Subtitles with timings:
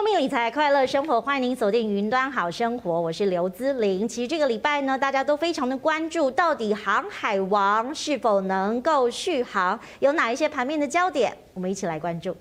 [0.00, 4.08] 聪明理财，快乐生活，欢迎您锁定云端好生活，我是刘姿玲。
[4.08, 12.34] 其实这个礼拜呢，大家都非常的关注，到底航海王是否能够续航，有哪一些盘面的焦点，我们一起来关注。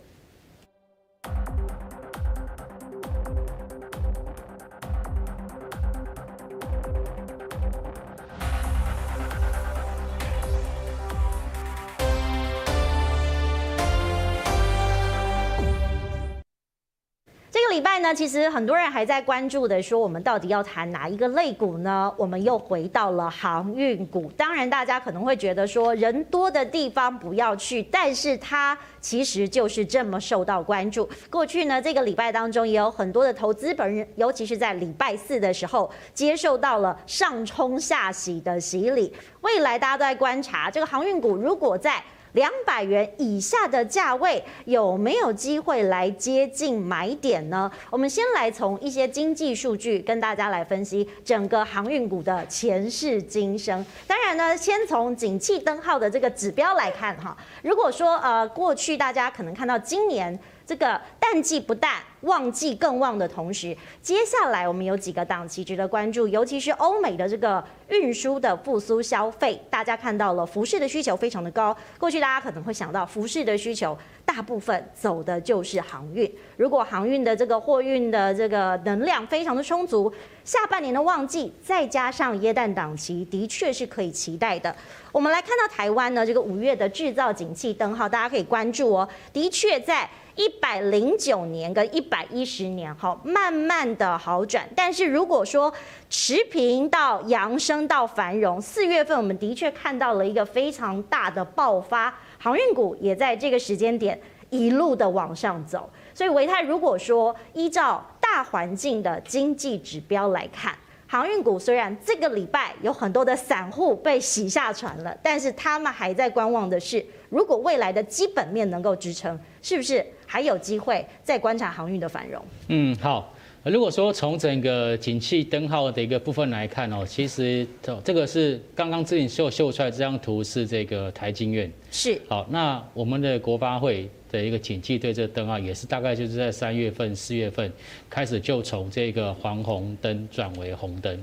[17.79, 22.13] 礼拜呢，其实很多人还在关注的说，我们到底要谈哪一个类股呢？
[22.17, 24.29] 我们又回到了航运股。
[24.35, 31.09] 当然，大家可能会觉得说，人多的地方不要去，但是它其实就是这么受到关注。
[31.29, 39.13] 过去呢，这个礼拜当中也有很多的投资本人，尤其是在礼拜四的时候，接受到了上冲下洗的洗礼。
[39.39, 47.71] 未来大家都在观察这个航运股，如果在两百元以下的价位有没有机会来接近买点呢？
[47.89, 53.85] 我们先来从一些经济数据跟大家来分析整个航运股的前世今生。
[54.07, 57.35] 当然呢，先从景气灯号的这个指标来看哈。
[57.63, 60.39] 如果说呃过去大家可能看到今年。
[60.69, 71.75] 这个淡季不淡，旺季更旺的同时，接下来我们有几个档期值得关注，尤其是欧美的这个运输的复苏消费，大家看到了服饰的需求非常的高。
[71.97, 76.29] 过去大家可能会想到服饰的需求，大部分走的就是航运。
[76.57, 80.11] 如果航运的这个货运的这个能量非常的充足，
[80.43, 84.75] 下半年的旺季再加上耶诞档期，的确是可以期待的。
[85.11, 90.09] 我们来看到台湾呢，这个五月的制造景气灯号，大家可以关注哦，的确在。
[90.35, 94.67] 一百零九年跟一百一十年，好，慢慢的好转。
[94.75, 95.73] 但是如果说
[96.09, 104.19] 持平到扬升到繁荣，四月份我们的确看到了一个非常大的爆发，航运股也在这个时间点
[104.49, 105.89] 一路的往上走。
[106.13, 110.75] 所以维泰如果说依照大环境的经济指标来看，
[111.07, 120.05] 航运股虽然这个礼拜有很多的散户被洗下船了，但是他们还在观望的是，如果未来的基本面能够支撑，是不是？
[120.25, 122.43] 还有机会再观察航运的繁荣。
[122.67, 123.33] 嗯，好。
[123.65, 127.67] 如果说从整个景气灯号的一个部分来看哦，其实
[128.05, 131.69] 这个是刚刚之前秀秀出来这张图是这个台经院。
[131.91, 132.19] 是。
[132.29, 137.71] 好，那我们的国发会的一个景气对这个灯号也是大概就是在三月份、四月份
[138.09, 141.21] 开始就从这个黄红灯转为红灯。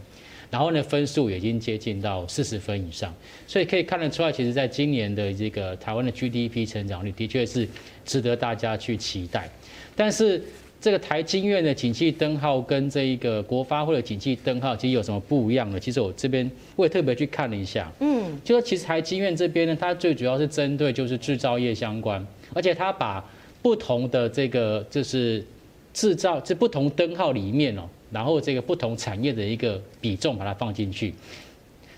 [0.51, 3.15] 然后呢，分数已经接近到四十分以上，
[3.47, 7.69] 所以可以看得出来，其实在今年的这个台湾的 GDP 成长率的确是
[8.05, 9.51] 值得大家去期待。
[9.95, 10.43] 但是
[10.81, 15.81] 这个台经院的景气灯号跟这一个国发会的景气灯号其实有什么不一样呢？
[15.81, 22.25] 其实我这边我也特别去看了一下，嗯，就说其实台经院这边呢，它最主要是针对就是制造业相关，
[22.55, 23.25] 而且它把
[23.63, 25.45] 不同的这个就是
[25.93, 27.89] 制造这不同灯号里面哦。
[28.17, 31.13] 然后这个不同产业的一个比重把它放进去，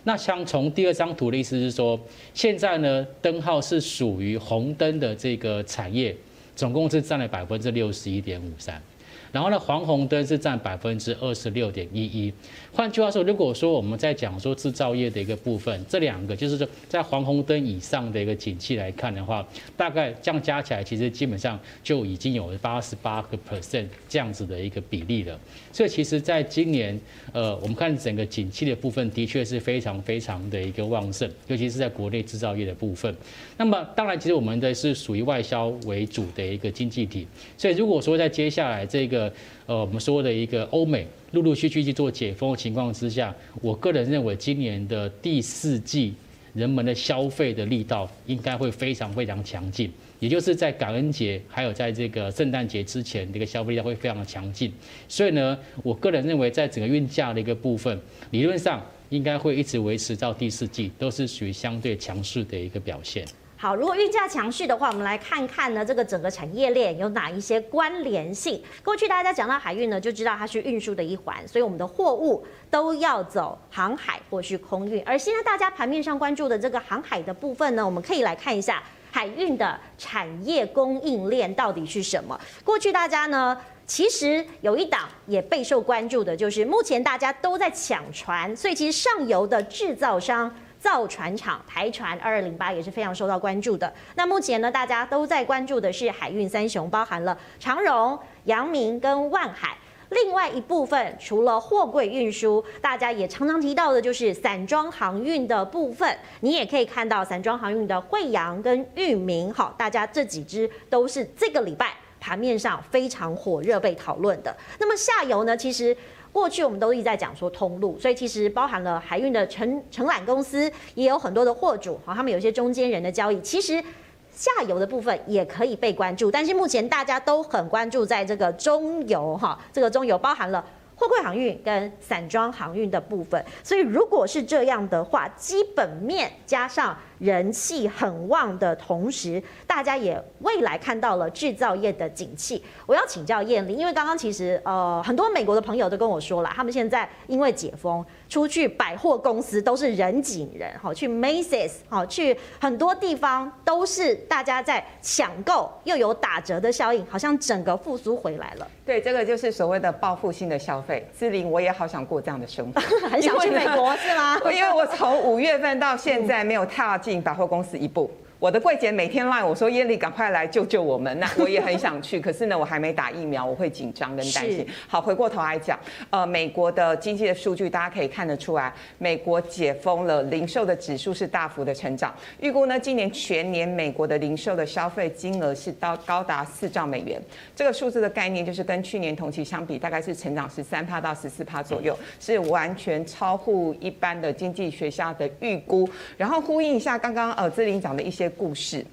[0.02, 1.96] 那像从第二张图的意思是说，
[2.34, 6.12] 现在呢灯号是属于红灯的这个产业，
[6.56, 8.82] 总共是占了百分之六十一点五三。
[9.30, 12.32] 然后呢，黄红灯是占百分之二十六点一一。
[12.78, 19.44] 换句话说，如果说我们在讲说制造业的一个部分，这两个就是说在黄红灯以上的一个景气来看的话，
[19.76, 25.36] 大概这样加起来，其实基本上就已经有八十八个 percent 这样子的一个比例了。
[25.72, 26.96] 所以其实在今年，
[27.32, 33.12] 呃，我们看整个景气的部分，的确是非常非常的一个旺盛，尤其是在国内制造业的部分。
[33.56, 39.32] 那么当然，其实我们的是属于外销为主的一个经济体，所以如果说在接下来这个
[39.66, 46.14] 呃，我们说的一个欧美陆陆续续去做解封的情况之下，我个人认为今年的第四季
[46.54, 54.72] 人们的消费的力道应该会非常非常强劲，也就是在感恩节还有在这个圣诞节之前，这个消费力道会非常的强劲。
[55.06, 58.00] 所以呢，我个人认为在整个运价的一个部分，
[58.30, 63.24] 理论上应该会一直维持到第四季，都是属于相对强势的一个表现。
[63.60, 68.62] 好，如果运价强势的话，我们来看看呢，这个整个产业链有哪一些关联性？
[68.84, 75.02] 过去大家讲到海运呢，就知道它是运输的一环，所以我们的货物都要走航海或是空运。
[75.04, 82.40] 而现在大家盘面上关注的这个航海的部分呢，我们可以来看一下海运的产业供应链到底是什么。
[82.62, 90.48] 过去大家呢，其实有一档也备受关注的，就是目前大家都在抢船，所以其实上游的制造商。
[90.78, 93.92] 造船厂台船二二零八也是非常受到关注的。
[94.14, 99.76] 那目前呢，大家都在关注的是海运三雄，包含了长荣、阳明跟万海。
[100.10, 106.16] 另外一部分，除了货柜运输，大家也常常提到的就是散装航运的部分。
[106.40, 114.56] 你也可以看到散装航运的慧洋跟裕民，好，大家这几支都是这个礼拜盘面上非常火热被讨论的。
[114.80, 115.94] 那么下游呢，其实
[116.32, 123.82] 过去我们都一直在讲说通路，所以其实包含了海运的承承揽公司，也有很多的货主，好，他们有一些中间人的交易，其实。
[124.30, 130.64] 下游的部分也可以被关注，但是目前大家都很关注在这个中游哈，这个中游包含了
[130.94, 136.96] 货柜航运跟散装航运的部分，所以如果是这样的话，基本面加上。
[137.18, 142.64] 人气很旺的同时，大家也未来看到了制造业的景气。
[142.86, 158.66] 我要请教燕玲，因为刚刚其实呃很多美国的朋友都跟我说了，他们现在因为解封，出去百货公司都是人挤人，好去 Macy's，好去很多地方都是大家在抢购，又有打折的效应，好像整个复苏回来了。
[158.84, 161.06] 对，这个就是所谓的报复性的消费。
[161.18, 164.38] 志玲，我也好想过这样的生活， 很想去美国是吗？
[164.50, 167.22] 因为我从五月份到现在没有踏进。
[167.22, 168.10] 百货公司一步。
[168.38, 174.64] 我的柜姐每天赖我说：“燕俐，赶快来救救我们！”那 我也很想去，可是呢，我还没打疫苗，我会紧张跟担心。
[174.86, 175.76] 好，回过头来讲，
[176.10, 182.14] 呃，美国的经济的数据大家可以看得出来，美国解封了，零售的指数是大幅的成长。
[182.38, 187.20] 预估呢，今年全年美国的零售的消费金额是到高达四兆美元。
[187.56, 195.88] 这个数字的概念就是跟去年同期相比，大概是成长十三趴到十四趴左右，是完全超乎一般的经济学家的预估。
[196.16, 198.27] 然后呼应一下刚刚呃志玲讲的一些。
[198.28, 198.84] 故事，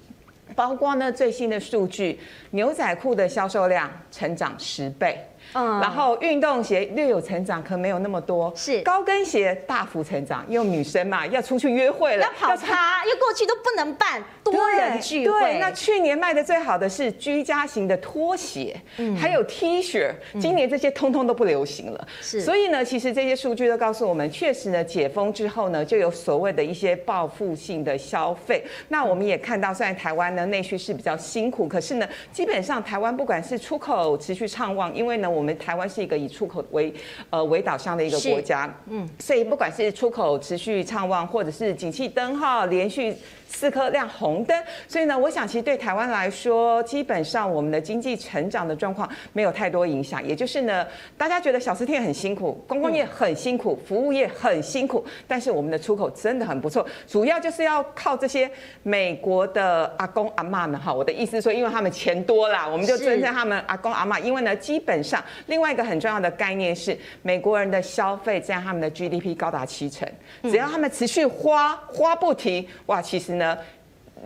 [0.54, 2.18] 包括呢最新的数据，
[2.50, 5.18] 牛仔裤的销售量成长十倍。
[5.54, 8.52] 嗯，然后运动鞋略有成长，可没有那么多。
[8.54, 15.40] 是高跟鞋大幅成长，因为女生嘛要出去约会了，要跑趴，因为过去都不能办多人聚会。
[15.40, 20.10] 对，那去年卖的最好的是居家型的拖鞋，嗯，还有 T 恤，
[20.40, 22.08] 今年这些通通都不流行了。
[22.20, 28.64] 是，所以呢，其实这些数据都告诉我们，确实呢，解封之后呢，就有所谓的一些报复性的消费。
[28.88, 35.30] 那我们也看到，虽然台湾呢内需是比较辛苦，可是呢，基本上台湾不管是出口持续畅旺，因为呢。
[35.36, 36.92] 我们台湾是一个以出口为
[37.30, 43.14] 呃为导向的一个国家，嗯，所以不管是出口持续畅旺，或者是景气灯号连续。
[43.48, 50.26] 四颗亮红灯，所以呢，我想其实对台湾来说，基本上我们的经济成长的状况没有太多影响。
[50.26, 50.84] 也就是呢，
[51.16, 58.50] 大家觉得小吃店很辛苦，观光业很辛苦，服务业很辛苦，但是我们的出口真的很不错，主要就是要靠这些
[58.82, 60.92] 美国的阿公阿嬷们哈。
[60.92, 64.20] 我的意思说，因为他们钱多啦，我们就尊称他们阿公阿嬷。
[64.20, 70.06] 因为呢，基本上另外一个很重要的概念是，美国人的消费占他们的 GDP 高达七成，
[70.42, 73.35] 只要他们持续花花不停，哇，其实。
[73.38, 73.56] 呢，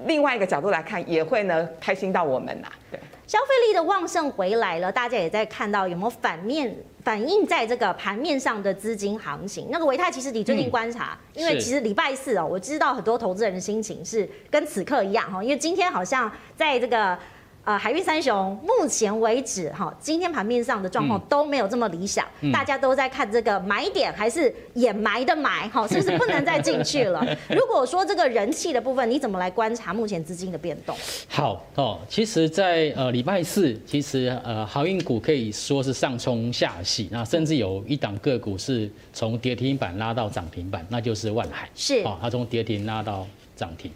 [0.07, 2.69] 另外一个角度来看，也会呢开心到我们呐。
[2.91, 6.75] 对，消费力的旺盛回来了，大家也在看到有没有反面
[7.05, 9.69] 反映在这个盘面上的资金行情。
[9.71, 17.19] 那个维泰，其实你最近观察，嗯、因为其实礼拜四哦，我知道很多投资人的心情是跟此刻一样哈，因为今天好像在这个。
[17.63, 27.23] 呃，海运三雄目前为止哈，今天盘面上的状况都没有这么理想，嗯、大家都在看这个买点还是掩埋的埋哈，是不是不能再进去了？
[27.51, 30.97] 如果说这个人气的部分，你怎么来观察目前资金的变动？
[31.29, 43.93] 好哦，其实在，在呃礼拜四，其实呃航运股可以说是上冲下洗，那甚至有一档个股是从跌停板拉到涨停板，那就是万海是哦，它从跌停拉到涨停。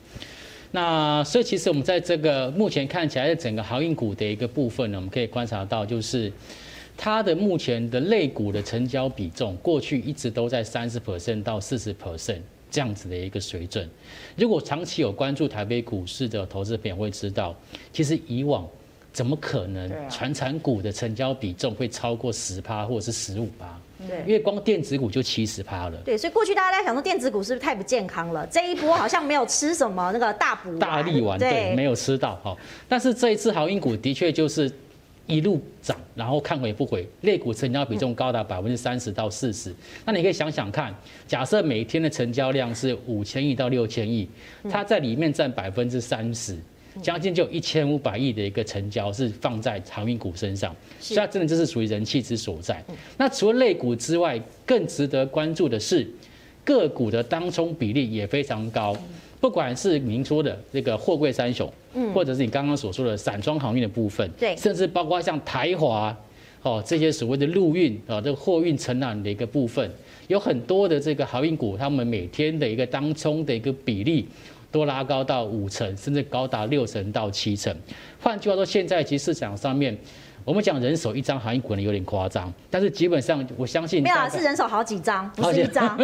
[0.74, 6.32] 那所以其实我们在这个目前看起来的整个航运股的一个部分呢，我们可以观察到，就是
[6.96, 12.40] 它的目前的类股的成交比重，过去一直都在三十 percent 到四十 percent
[12.72, 13.88] 这样子的一个水准。
[14.34, 17.54] 如果长期有关注台北股市的投资朋友会知道，
[17.92, 18.68] 其实以往
[19.12, 23.80] 怎么可能传产股的成交比重会超过十趴或者是十五趴？
[24.08, 25.98] 对，因为光电子股就七十趴了。
[26.04, 28.46] 对，所以过去大家在想说电子股是不是太不健康了？
[28.46, 32.56] 这一波好像没有吃什么那个大补大力丸，对，没有吃到哈。
[32.88, 34.70] 但是这一次航运股的确就是
[35.26, 39.74] 一路涨，然后看回不回，类股成交比重高达百分之三十到四十。
[40.04, 40.94] 那你可以想想看，
[41.26, 44.28] 假设每天的成交量是五千亿到六千亿，
[44.70, 46.58] 它在里面占百分之三十。
[47.02, 52.82] 将近就有一千五百亿的一个成交是放在航运股身上，所以它真的就是属于人气之所在。
[53.18, 56.08] 那除了类股之外，更值得关注的是
[56.64, 58.96] 个股的当冲比例也非常高，
[59.40, 61.70] 不管是您说的这个货柜三雄，
[62.14, 66.16] 或者是你刚刚所说的散装航运的部分，对，甚至包括像台华
[66.62, 69.90] 哦这些所谓的陆运啊这个货运承揽的一个部分，
[70.28, 74.26] 有很多的这个航运股，他们每天的一个当冲的一个比例。
[74.74, 77.72] 多拉高到五成，甚至高达六成到七成。
[78.20, 79.96] 换句话说，现在其实市场上面，
[80.44, 85.96] 我们讲人手一张航运股可能有点夸张，但是基本上我相信没有啊，是人手好几张，不是一张。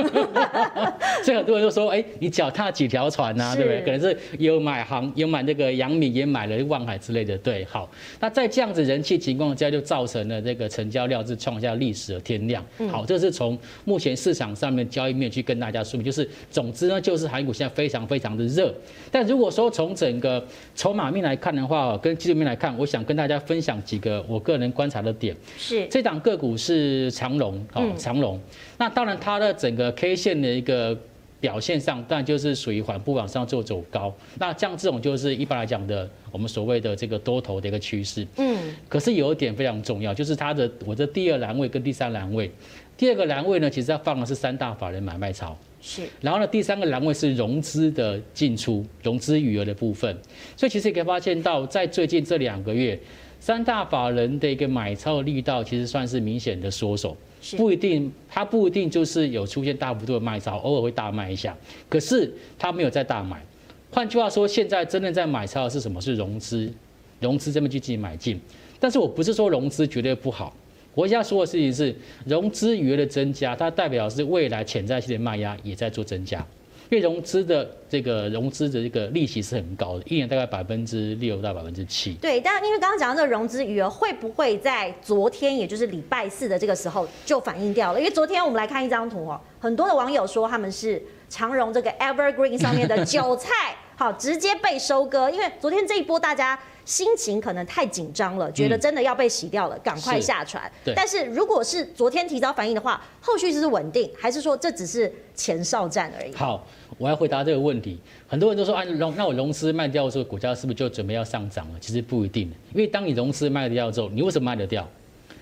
[1.22, 3.82] 所以很多人都说，哎，你脚踏几条船呐、啊，对不对？
[3.82, 7.36] 可能是有买航，有买那个阳明，也买了万海之类的。
[7.38, 7.86] 对，好，
[8.18, 12.64] 那在这样子人气情况下，就造成了这个成交量是创下历史的天量。
[12.90, 18.74] 好，这是从目前市场上面交易面去跟大家说明，就是总之呢，就是航运股现在非常非常的热。
[19.10, 20.42] 但如果说从整个
[20.74, 24.24] 筹码面来看的话，跟技术面来看，我想跟大家分享几个。
[24.30, 28.40] 我个人观察的点是，这档个股是长荣哦，长荣。
[28.78, 30.96] 那当然，它的整个 K 线的一个
[31.40, 34.14] 表现上，当然就是属于缓步往上做走高。
[34.38, 38.24] 那像这种就是一般来讲的，我们所谓的这个多头的一个趋势。
[38.36, 38.56] 嗯。
[38.88, 42.48] 可是有一点非常重要，就是它的我的第二栏位跟第三栏位，
[42.96, 45.58] 第二个栏位呢，其实它放的是三大法人买卖潮。
[45.82, 46.02] 是。
[46.20, 50.16] 然后呢，第三个栏位是融资的进出、融资余额的部分。
[50.56, 52.98] 所以其实也可以发现到，在最近这两个月。
[53.40, 57.16] 三大法人的一个买超的力道，其实算是明显的缩手，
[57.56, 61.56] 不一定，它不一定就是有出现大幅度的卖超，偶尔会大卖一下，
[61.88, 63.42] 可是它没有在大买。
[63.90, 65.98] 换句话说，现在真正在买超的是什么？
[66.00, 66.70] 是融资，
[67.18, 68.38] 融资这边去进行买进。
[68.78, 70.54] 但是我不是说融资绝对不好，
[70.94, 71.94] 我现在说的事情是
[72.26, 76.46] 融资余额的增加，它代表是未来潜在性的卖压也在做增加。
[76.90, 82.14] 因为融资的这个融资的这个利息是很高的，一年大概百分之六到百分之七。
[82.14, 87.98] 对，但因为刚刚讲到这个融资余额会不会在昨天，也就是礼拜四的这个时候就反映掉了？
[88.00, 95.30] 因为昨天我们来看一张图哦，很多的网友说他们是长荣这个 Evergreen 上面的韭菜，好，直接被收割。
[95.30, 96.58] 因为昨天这一波大家。
[96.86, 100.68] 心情可能太紧张了，觉得真的要被洗掉了，赶、嗯、快下船。
[100.84, 100.92] 对。
[100.96, 106.34] 但是如果是昨天提早反应的话，后续是稳定，还是说这只是前哨战而已？
[106.34, 106.66] 好，
[107.00, 107.98] 我要回答这个问题。
[108.28, 111.78] 很多人都说啊，融那我融资卖掉之后，股价是不是就准备要上涨了？
[111.80, 112.42] 其实不一定，
[112.74, 114.86] 因为当你融资卖掉之后，你为什么卖得掉？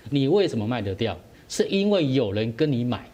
[0.09, 1.19] 你为什么卖得掉？
[1.49, 3.05] 是因为有人跟你买，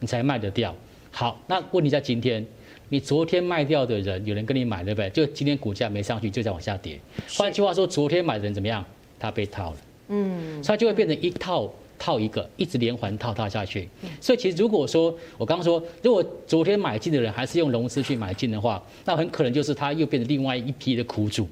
[0.00, 0.74] 你才卖得掉。
[1.10, 2.46] 好，那问题在今天。
[2.90, 5.08] 你昨天卖掉的人，有人跟你买，对不对？
[5.08, 7.00] 就今天股价没上去，就在往下跌。
[7.34, 8.84] 换句话说，昨天买的人怎么样？
[9.18, 9.76] 他被套了，
[10.08, 13.88] 嗯，所以就会变成一套套一个，一直连环套套下去。
[14.20, 21.48] 所以其实如果说我刚刚说，如果昨天买进的人还是用融资去买进的话，那很可能就是他又变成另外一批的苦主。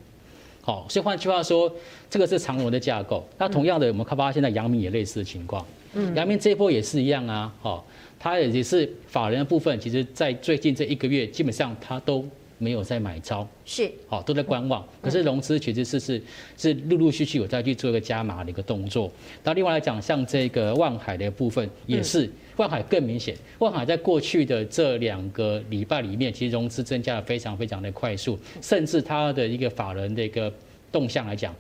[0.61, 1.73] 好，所以换句话说，
[2.09, 3.27] 这个是长荣的架构。
[3.39, 5.67] 那同样的，我们看发现在阳明也类似的情况。
[5.95, 7.53] 嗯，阳明这一波也是一样啊。
[7.61, 7.85] 好。
[8.25, 12.25] 它也是法人的部分，其实，在最近这一个月，基本上它都
[12.63, 14.87] 没有在买超，是，好，都在观望。
[15.03, 16.23] 可是融资其实是是
[16.57, 19.11] 是陆陆续续有在去做一个加码的一个动作。
[19.43, 23.37] 那另外来讲，像这个万海的部分，也是万海更明显。
[23.59, 30.53] 万海在过去的这两个礼拜里面，其实融资增加的非常非常的快速，甚至它的一个法人的一个
[30.93, 31.53] 动向来讲，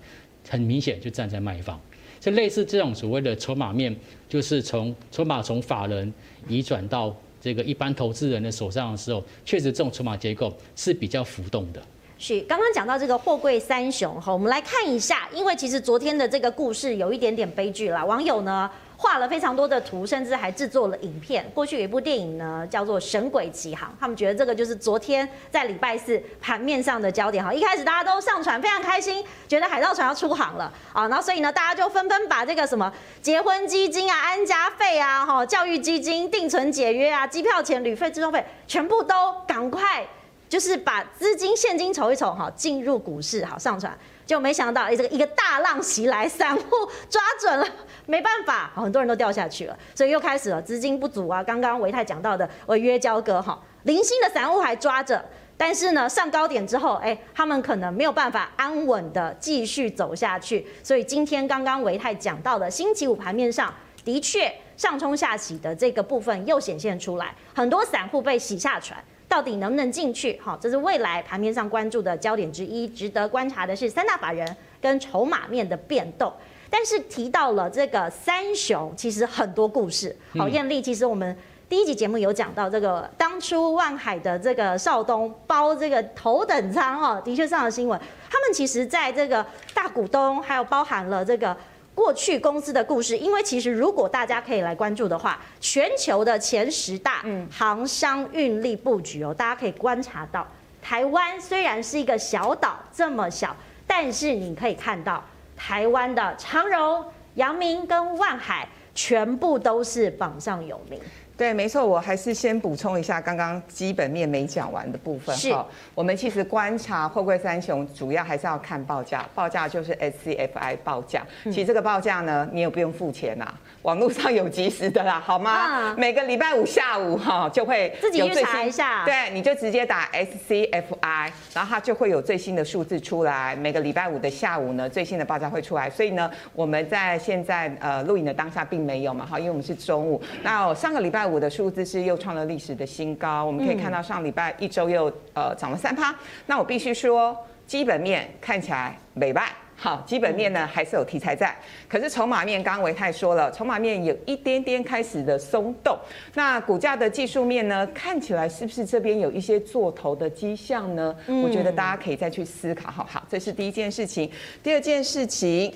[0.49, 1.80] 很明显就站在卖方。
[2.21, 3.97] 就类似这种所谓的筹码面，
[4.28, 6.14] 就是从筹码从法人
[6.47, 11.83] 移转到这个一般投资人的手上的时候，确实这种筹码结构是比较浮动的。
[12.25, 18.71] 是，刚刚讲到这个货柜三雄哈，我们来看一下，因为其实昨天的这个故事有一点点悲剧啦，网友呢。
[18.97, 21.45] 画了非常多的图，甚至还制作了影片。
[21.52, 27.52] 过去有一部电影呢，叫做《神鬼奇航》，他们觉得这个就是昨天在礼拜四盘面上的焦点哈。
[27.52, 39.14] 一开始大家都上船，非常开心，觉得海盗船要出航了啊，然后所以呢，大家就纷纷把这个什么结婚基金啊、安家费啊、哈教育基金、定存解约啊、机票钱、旅费、置装费，全部都
[39.49, 40.07] 赶快
[40.52, 43.97] 就是把资金现金筹一筹哈，进入股市好上船。
[44.26, 46.62] 就没想到，哎，这个一个大浪袭来，散户
[47.09, 47.66] 抓准了，
[48.04, 51.42] 没办法，很多人都掉下去了，所以又开始了资金不足啊。
[51.42, 55.25] 刚刚维泰讲到的违约交割，哈，零星的散户还抓着，
[55.56, 60.66] 但是呢，上高点之后，哎，他们可能没有办法安稳的继续走下去。
[60.82, 63.73] 所以今天刚刚维泰讲到的星期五盘面上
[64.04, 69.02] 的确上冲下洗的这个部分又显现出来，很多散户被洗下船。
[69.33, 70.39] 到底能不能进去？
[70.45, 72.87] 好，这是未来盘面上关注的焦点之一。
[72.87, 74.47] 值得观察的是三大法人
[74.79, 76.31] 跟筹码面的变动。
[76.69, 80.15] 但是提到了这个三雄，其实很多故事。
[80.37, 81.35] 好，艳丽，其实我们
[81.67, 87.99] 第一集节目有讲到这个当初万海的这个少东包这个头等舱，哈，的确上了新闻。
[88.29, 91.57] 他们其实在这个大股东，还有包含了这个。
[91.95, 100.47] 过去公司的故事，因为其实如果大家可以来关注的话，全球的前十大航商运力布局哦，大家可以观察到，
[100.81, 103.55] 台湾虽然是一个小岛这么小，
[103.87, 105.23] 但是你可以看到
[105.57, 110.99] 台湾的长荣、阳明跟万海全部都是榜上有名。
[111.37, 115.67] 对，没错，我还是先补充一下刚刚基本面没讲完的部分哈。
[115.95, 121.23] 我们其实观察货柜三雄，主要还是要看报价，报价就是 SCFI 报价。
[121.45, 125.95] 其实这个报价呢，你也不用付钱啦，网络上有及时的啦，好吗？
[125.97, 129.05] 每个礼拜五下午哈就会自己去查一下。
[129.05, 133.57] 对，你就直接打 SCFI，然后它就会有最新的数字出来。
[133.57, 135.91] 每个礼拜五的下午呢，最新的报价会出来。
[135.91, 140.23] 所以呢，我们在现在呃录影的当下并没有嘛哈，因为我们是中午。
[140.43, 141.33] 那上个礼拜五。
[141.33, 146.14] 我的数字是又创了历史的新高，我们可以看到上礼拜一周又呃涨了三趴。
[146.45, 147.35] 那我必须说，
[147.67, 151.57] 基本面看起来美败，好，基本面呢还是有题材在。
[151.88, 155.99] 可是筹码面，刚刚维泰说了，筹码面有一点点开始的松动。
[156.35, 161.17] 那股价的技术面呢，看起来是不是这边有一些做头的迹象呢？
[161.43, 162.91] 我觉得大家可以再去思考。
[162.91, 164.31] 好好，这是第一件事情。
[164.62, 165.75] 第二件事情，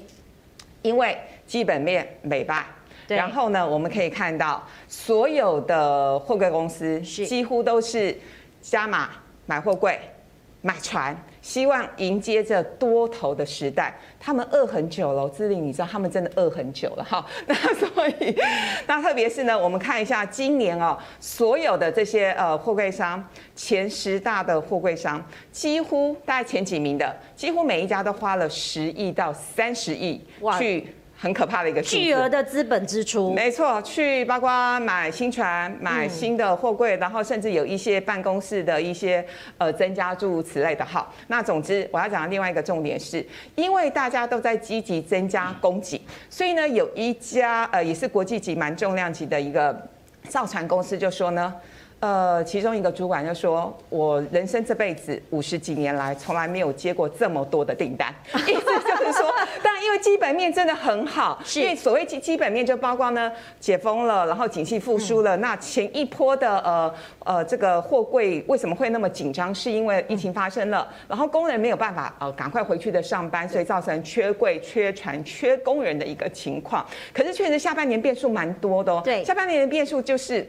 [0.83, 2.67] 因为基本面美败。
[3.09, 8.17] 然后呢，我们可以看到所有的货柜公司几乎都是
[8.61, 9.11] 加码
[9.47, 9.99] 买货柜、
[10.63, 13.95] 买船，希望迎接着多头的时代。
[14.19, 17.25] 他们饿很久了，志玲，你知道他们真的饿很久了哈。
[17.47, 18.37] 那所以，
[18.89, 30.21] 那特别是呢，我们看一下今年哦，所有的这些呃货柜商，前十大的货柜商，几乎大概前几名的，几乎每一家都花了十亿到三十亿
[30.59, 30.93] 去。
[31.19, 39.25] 很可怕的一个巨额的资本支出，没错，去包括买新船、买新的货柜，然后甚至有一些办公室的一些
[39.57, 40.85] 呃增加诸如此类的。
[40.85, 49.75] 好，那总之我要讲的另外一个重点是，因为大家都在积极增加供给，所以呢，有一家呃也是国际级蛮重量级的一个
[50.29, 51.55] 造船公司就说呢。
[51.99, 58.15] 呃，其中一个主管就说：“我人生这辈子五十几年来，从来没有接过这么多的订单。
[58.47, 65.39] 意思就是说，但因为基本面真的很好，因为所谓基基本面就包括呢，解封了，然后景气复苏了。
[65.39, 69.53] 那前一波的呃呃这个货柜为什么会那么紧张？
[69.55, 76.87] 是因为疫情发生了，然后工人没有办法呃赶快回去的上班，所以造成缺柜、缺船、缺工人的一个情况。
[77.15, 79.01] 可是确实下半年变数蛮多的哦。
[79.03, 80.47] 对，下半年的变数就是。”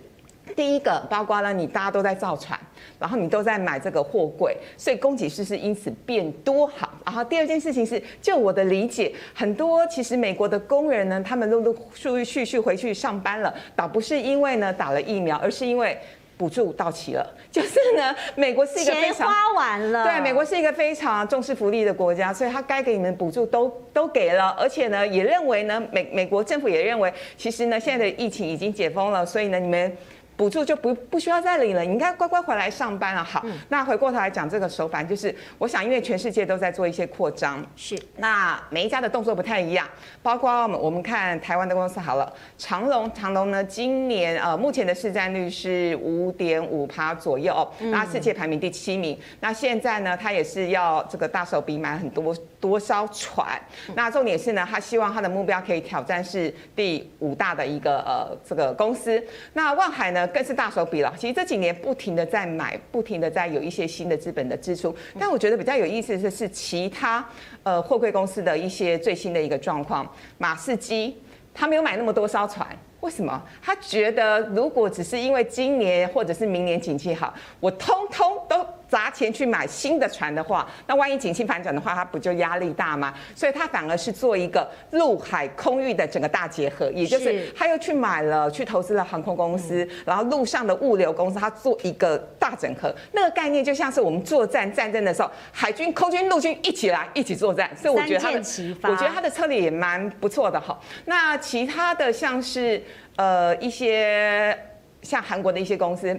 [0.55, 2.59] 第一个，包括了你大家都在造船，
[2.99, 6.89] 然后你都在买这个货柜，所以供给是是因此变多好。
[7.05, 15.97] 然后第二件事情是，就我的理解，很多其实美国的工人呢，他们陆陆续续续回去上班了，倒不是因为呢打了疫苗，而是因为
[16.37, 17.25] 补助到期了。
[17.49, 29.97] 就是呢，美国是一个非常钱花完了，对，美国是一个非常重视福利的国家，所以他该给你们补助都都给了，而且呢，也认为呢，美美国政府也认为，其实呢，现在的疫情已经解封了，所以呢，你们。
[30.37, 33.23] 补助就不不需要再领了，你应该乖乖回来上班了。
[33.23, 39.85] 好，嗯、那回过头来讲这个手法，就是我想，因为全世界都在做一些扩张，是那每一家的动作不太一样，
[40.21, 49.15] 包括我们我们看台湾的公司好了，长隆长隆呢，今年呃目前的市占率是五点五趴左右，哦，那世界排名第七名。
[49.15, 53.59] 嗯、那现在呢，它也是要这个大手笔买很多多艘船，
[53.95, 59.23] 那重点是呢，他希望他的目标可以挑战是第五大的一个呃这个公司。
[59.53, 60.27] 那万海呢？
[60.27, 61.13] 更是大手笔了。
[61.17, 64.95] 其实这几年不停的在买，不停的在有一些新的资本的支出。
[65.19, 67.23] 但我觉得比较有意思的是，其他
[67.63, 70.11] 呃货柜公司的一些最新的一个状况。
[70.37, 71.15] 马士基
[71.53, 72.67] 他没有买那么多艘船，
[73.01, 73.41] 为什么？
[73.61, 78.65] 他觉得如果只是因为今年或者是明年景气好，我通通都。
[78.89, 83.13] 砸钱去买新的船的话，那万一景气反转的话，他不就压力大吗？
[83.35, 92.95] 所以他反而是做一个陆海空域的整个大结合，也就是他又去买了，去投资了航空公司，然后路上的物流公司，他做一个大整合。
[93.11, 97.69] 那个概念就像是我们作战战争的时候，海军、空军、陆军一起来一起作战。
[97.75, 98.39] 所以我觉得他的，
[98.83, 100.79] 我觉得他的策略也蛮不错的哈。
[101.03, 102.81] 那其他的像是
[103.17, 104.57] 呃一些
[105.01, 106.17] 像韩国的一些公司。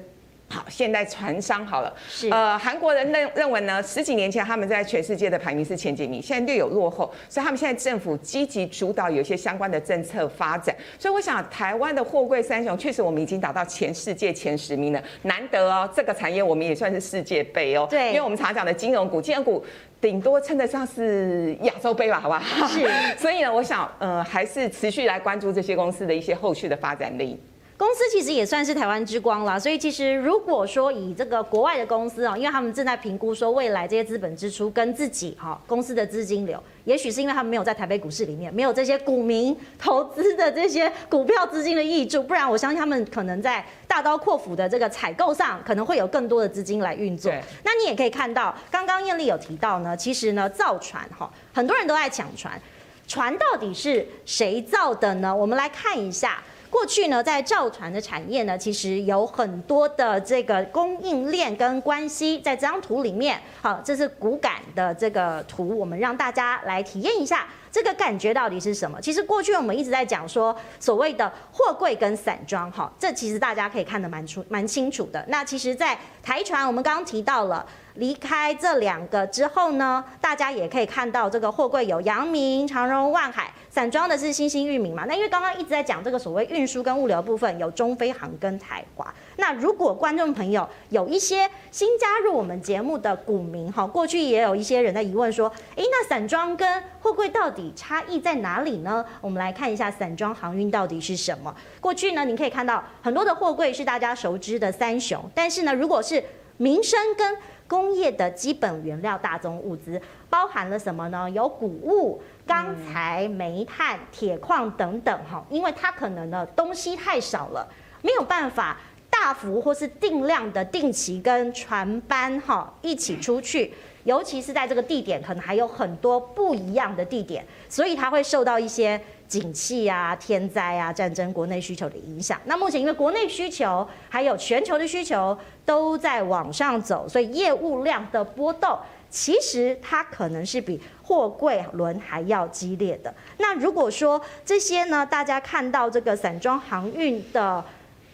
[0.51, 2.31] 好，现代船商好了，是。
[2.31, 19.63] 呃，韩国人认认为呢，十几年前他们在全世界的排名是前几名，现在略有落后，所以他们现在政府积极主导有一些相关的政策发展，所以我想台湾的货柜三雄确实我们已经达到全世界前十名了，难得哦，这个产业我们也算是世界杯哦，对，因为我们常讲的金融股，金融股
[20.01, 22.43] 顶多称得上是亚洲杯吧，好吧？
[22.69, 27.41] 是， 所以呢，我想呃，还是持续来关注这些公司的一些后续的发展力。
[27.79, 47.33] 公司其实也算是台湾之光啦，所以其实如果说以这个国外的公司啊，因为他们正在评估说未来这些资本支出跟自己哈公司的资金流，也许是因为他们没有在台北股市里面没有这些股民投资的这些股票资金的挹注，不然我相信他们可能在大刀阔斧的这个采购上可能会有更多的资金来运作。
[47.63, 52.61] 那你也可以看到，刚刚艳丽有提到呢，其实呢造船哈很多人都在抢船，
[53.07, 55.33] 船到底是谁造的呢？
[55.33, 56.43] 我们来看一下。
[56.71, 67.47] 过去呢，在造船的产业呢，其实有很多的这个供应链跟关系，在这张图里面，好，这是骨感的这个图，我们让大家来体验一下。
[67.71, 68.99] 这个感觉到底是什么？
[69.01, 75.25] 其实过去我们一直在讲说所谓的货柜跟散装，哈，这其实大家可以看得蛮出蛮清楚的。
[75.29, 77.65] 那其实，在台船，我们刚刚提到了。
[77.99, 85.05] 离开这两个之后呢，大家也可以看到这个货柜有阳明、长荣、万海，散装的是新兴、域名嘛。
[85.07, 89.13] 那因为刚刚一直在讲这个所谓运输跟物流部分，有中飞航跟台华。
[89.37, 99.05] 那如果观众朋友有一些新加入我们节目的股民哈，过去也有一些人在疑问说，诶，那散装跟货柜到底差异在哪里呢？
[99.21, 101.53] 我们来看一下散装航运到底是什么。
[101.81, 106.23] 过去呢，你可以看到很多的货柜是大家熟知的三雄，但是呢，如果是
[106.57, 107.37] 民生跟
[107.69, 110.01] 工业的基本原料、大宗物资
[110.31, 111.31] 包含了什么呢？
[111.31, 115.21] 有谷物、钢材、煤炭、铁矿等等。
[115.31, 117.69] 哈，因为它可能呢东西太少了，
[118.03, 118.79] 没有办法
[119.11, 123.73] 大幅或是定量的定期跟船班哈一起出去，
[124.05, 129.01] 尤其是在这个地点，可能还有很多不一样的地点，所以它会受到一些。
[129.29, 132.41] 景气啊、天灾啊、战争、国内需求的影响。
[132.47, 135.37] 那目前因为国内需求还有全球的需求
[135.67, 138.77] 都在往上走，所以业务量的波动
[139.11, 143.15] 其实它可能是比货柜轮还要激烈的。
[143.37, 147.63] 那如果说这些呢，大家看到这个散装航运的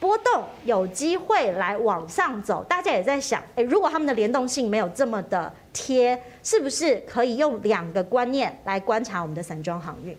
[0.01, 10.17] 波动有机会来往上走，大家也在想，诶，如果他们的联动性没有这么的贴，是不是可以用两个观念来观察我们的散装航运？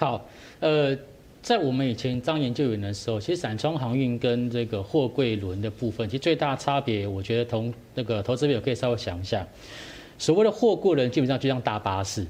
[0.00, 0.26] 好，
[0.60, 0.96] 呃，
[1.42, 9.46] 在我们以前当研究员的时候，其实散装航运跟这个货柜轮的部分，其实最大的差别，我觉得同那个投资朋友可以稍微想一下，
[10.16, 12.26] 所谓的货柜轮基本上就像大巴士，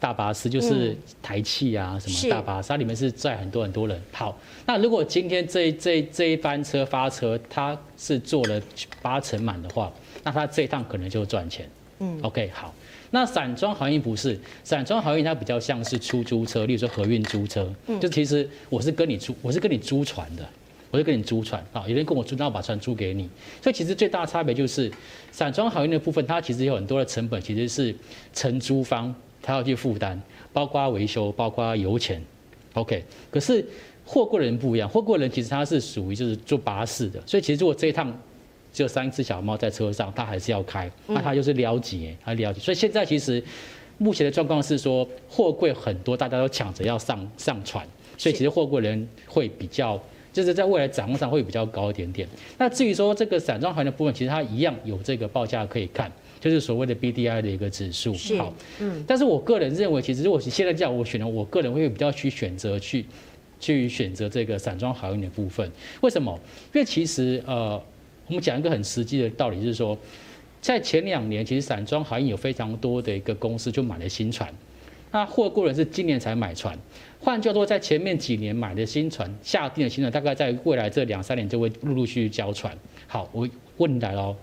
[0.00, 4.00] 大巴士就是台气啊什么大巴士，它里面是载很多很多人。
[4.10, 8.58] 好，那如果今天这这这一班车发车，它是坐了
[9.02, 11.68] 八成满的话，那它这一趟可能就赚钱。
[11.98, 12.74] 嗯，OK，好。
[13.14, 20.44] 那散装航运不是，散装航运它比较像是出租车，例如说河运租车，就其实我是跟你租，我是跟你租船的，
[20.90, 23.30] 我是跟你租船啊，有人跟我租，那我把船租给你，
[23.62, 24.90] 所以其实最大的差别就是，
[25.30, 27.94] 散装航运的部分，它其实有很多的成本，其实是
[28.32, 30.20] 承租方他要去负担，
[30.52, 32.20] 包括维修，包括油钱
[32.72, 33.64] ，OK，可是
[34.04, 38.12] 货柜人不一样，货柜人其实他是属于就是做巴士的，所以其实如果这一趟。
[38.74, 42.58] 只有三只小猫在车上，它还是要开，那它就是了解，他了解。
[42.58, 43.42] 所以现在其实
[43.98, 47.86] 目前的状况是说，货柜很多，大家都抢着要上上船，
[48.18, 49.98] 所以其实货柜人会比较，
[50.32, 52.28] 就是在未来展望上会比较高一点点。
[52.58, 56.10] 那至于说这个散装航运的部分，其实它一样有这个报价可以看，
[56.40, 58.12] 就是所谓的 BDI 的一个指数。
[58.36, 59.04] 好，嗯。
[59.06, 63.06] 但是我个人认为，其实如果是现在叫我选的，我个人会比较去选择去
[63.60, 65.70] 去选择这个散装航运的部分。
[66.00, 66.36] 为什么？
[66.72, 67.80] 因为其实呃。
[68.26, 69.96] 我们讲一个很实际的道理，就是说，
[70.60, 74.52] 在前两年，其实散装航运有非常多的一个公司就买了新船，
[75.10, 76.78] 那货柜人是今年才买船，
[77.20, 82.76] 换句话说，在前面几年买的新船，下定的新船，大概在未来这两三年就会陆陆续续交船。
[83.06, 84.34] 好，我问你来了，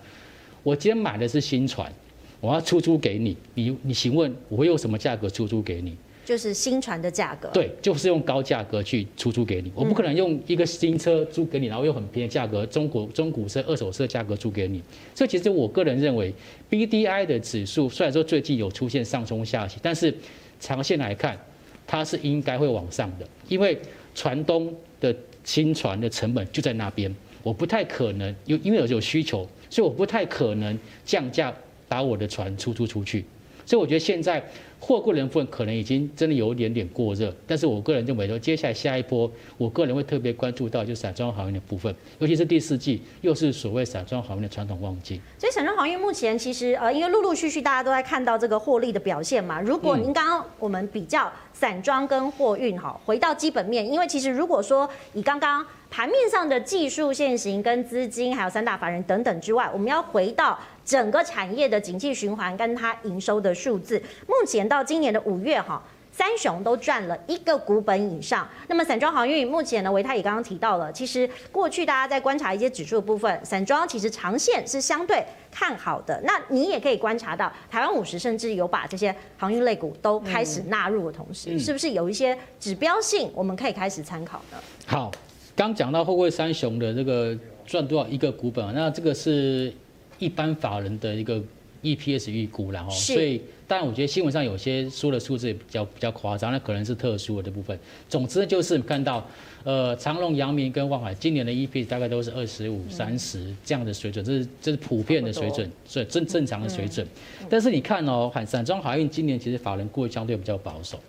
[0.62, 1.92] 我今天买的是新船，
[2.40, 5.98] 我要出租给你，你你请问我会用什么价格出租给你？
[6.32, 9.70] 就是新船的价格，对，就是用高价格去出租给你。
[9.76, 14.82] 我不可能用一个新车租给你，然后用很便宜的价格，中国中古车、二手车价格租给你。
[15.14, 16.34] 所以其实我个人认为
[16.70, 20.16] ，BDI 的指数虽然说最近有出现上冲下起，但是
[20.58, 21.38] 长线来看，
[21.86, 23.78] 它是应该会往上的，因为
[24.16, 25.14] 船东的
[25.44, 27.14] 新船的成本就在那边，
[27.44, 31.54] 我不太可能有，因为有有需求，所以我不太可能降价
[31.90, 33.26] 把我的船出租出去。
[33.66, 34.42] 所以我觉得现在。
[34.84, 45.22] 货柜人部分可能已经真的有一点点过热，但是我个人认为说，接下来下一波，我个人会特别关注到就是散装航运的部分，尤其是第四季又是所谓散装航运的传统旺季。
[45.38, 49.62] 所以散装航运目前其实呃，因为陆陆续续大家都在看到这个获利的表现嘛。
[49.62, 60.58] 如果您刚刚我们比较散装跟货运哈，回到基本面，因为其实如果说以刚刚盘面上的技术线型跟资金还有三大法人等等之外，我们要回到。
[60.92, 68.46] 整个产业的景气循环跟它营收的数字，目前到今年的五月哈，三雄都赚了一个股本以上。
[68.68, 76.22] 那么散装航运目前呢，维泰也刚刚提到了，其实过去大家在观察一些指数的部分，散装其实长线是相对看好的。
[76.26, 84.58] 那你也可以观察到，台湾五十甚至有把这些航运类股都开始纳入的同时，是不是有一些指标性我们可以开始参考呢？
[84.86, 85.10] 好，
[85.56, 87.34] 刚讲到后卫三雄的这个
[87.66, 89.74] 赚多少一个股本，那这个是。
[90.22, 91.42] 一般法人的一个
[91.82, 97.78] EPS 预估然后，所以当然我觉得新闻上有些说的数字也比较比较夸张，那可能是特殊的这部分。
[98.08, 99.28] 总之就是看到，
[99.64, 107.08] 呃，长隆、阳明跟万海今年的 EPS 大概都是二十五、三十这样的水准，这是这是普遍的水准，所以正正常的水准。
[107.50, 111.00] 但是你看哦，散装海运今年其实法人估的相对比较保守。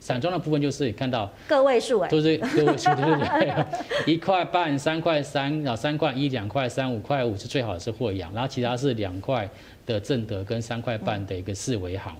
[0.00, 4.12] 散装的部分就是你看到个位数哎，都是个位数，对不对？
[4.12, 9.48] 一块半、三块三，然后三块一、两块三、五块五是最好的是货阳，然后其他是两块
[9.84, 12.16] 的正德跟三块半的一个四维行。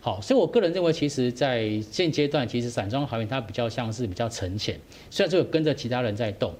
[0.00, 4.78] 好，所以我个人认为，其实在现阶段，其实散装航运它比较像是比较沉潜，
[5.10, 6.54] 虽然说有跟着其他人在动。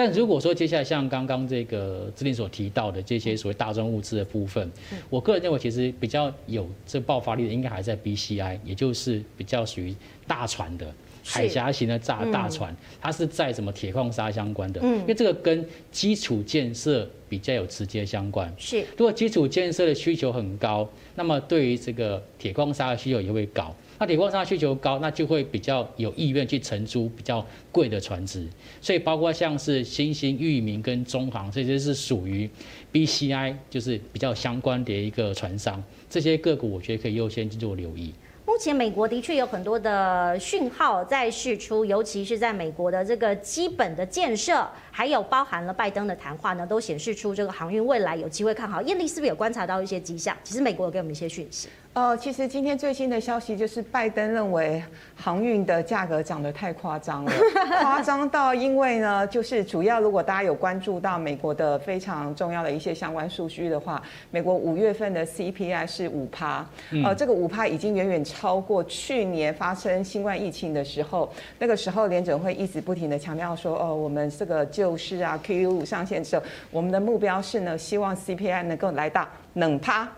[0.00, 4.72] 但如果说接下来像刚刚这个姿麟所提到的这些所谓大宗物资的部分，
[5.10, 9.94] 我个人认为其实比较有这爆发力的，应该还在 BCI，也就是比较属于
[10.26, 10.90] 大船的
[11.22, 18.50] 海峡型的炸大船，它是在什么铁矿砂相关的，因为这个跟基础建设比较有直接相关。
[18.56, 23.76] 是，如果基础建设的需求很高，那么对于这个铁矿砂的需求也会高。
[24.00, 28.48] 那铁矿砂需求高，那就会比较有意愿去承租比较贵的船只，
[28.80, 32.48] 所以包括像是新兴、裕民跟中航，这些是属于
[32.90, 38.14] BCI，就是比较相关的一个船商，这些个股我觉得可以优先去做留意。
[38.46, 48.80] 目前美国的确有很多的讯号在释出，尤其是在美国的这个基本的建设，还有包含了拜登的谈话呢，都显示出这个航运未来有机会看好。
[48.82, 50.36] 艳丽是不是有观察到一些迹象？
[50.42, 51.68] 其实美国有给我们一些讯息。
[51.92, 54.80] 呃，其实今天最新的消息就是，拜登认为
[55.16, 57.32] 航运的价格涨得太夸张了，
[57.82, 64.00] 夸张到因为呢，就是主要如果大家有关注到美国的非常重要的一些相关数据的话，
[64.30, 66.64] 美国五月份的 CPI 是五趴，
[67.04, 80.08] 呃，这个五趴已经远远超过去年发生新冠疫情的时候，那个时候联准会一直不停的强调说，哦，我们这个救市啊，QE 五上线之后，我们的目标是呢，希望 CPI 能够来到冷趴。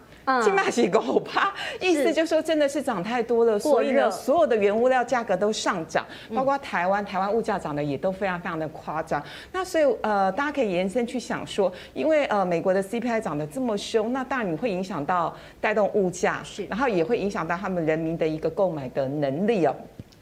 [0.43, 9.23] 起码是五趴，意思就是说真的是涨太多了，所以呢，所有的原物料价格都上涨，包括台湾，台湾物价涨得也都非常非常的夸张。
[9.51, 19.75] 那所以呃，大家可以延伸去想说，因为呃美国的 CPI 涨得这么凶，那当然你会影响到带动物价，是，然后也会影响到他们人民的一个购买的能力哦。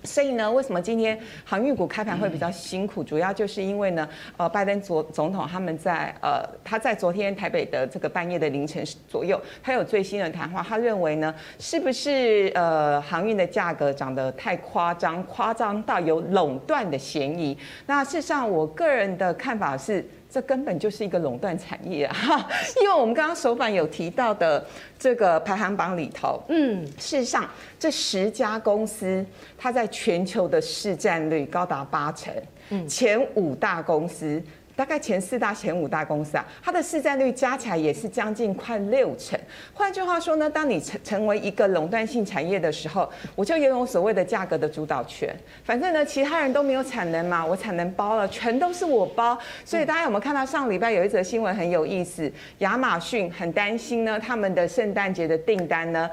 [0.02, 3.04] 所以呢，为什么今天航运股开盘会比较辛苦？
[3.04, 17.56] 主要就是因为呢，呃，拜登总总统他们在呃，他在昨天台北的这个半夜的凌晨左右，他有最新的谈话，他认为呢，是不是呃航运的价格涨得太夸张，夸张到有垄断的嫌疑？
[17.86, 20.04] 那事实上，我个人的看法是。
[20.30, 22.48] 这根本就是一个垄断产业啊！
[22.80, 24.64] 因为我们刚刚首版有提到的
[24.98, 29.24] 这个排行榜里头，嗯，事实上这十家公司，
[29.58, 32.32] 它在全球的市占率高达八成，
[32.70, 34.40] 嗯，前五大公司。
[34.80, 39.38] 大概前四大、前五大公司啊，它的市占率加起来也是将近快六成。
[39.74, 45.36] 换句话说呢，当你成成为一个垄断性产业的时候，我就拥有所谓的价格的主导权。
[45.62, 49.38] 反正呢，其他人都没有产能嘛，我产能包了，全都是我包。
[49.66, 52.32] 所以大家有没有看到上礼拜有一则新闻很有意思？
[52.60, 56.08] 亚马逊很担心呢，他们的圣诞节的订单呢，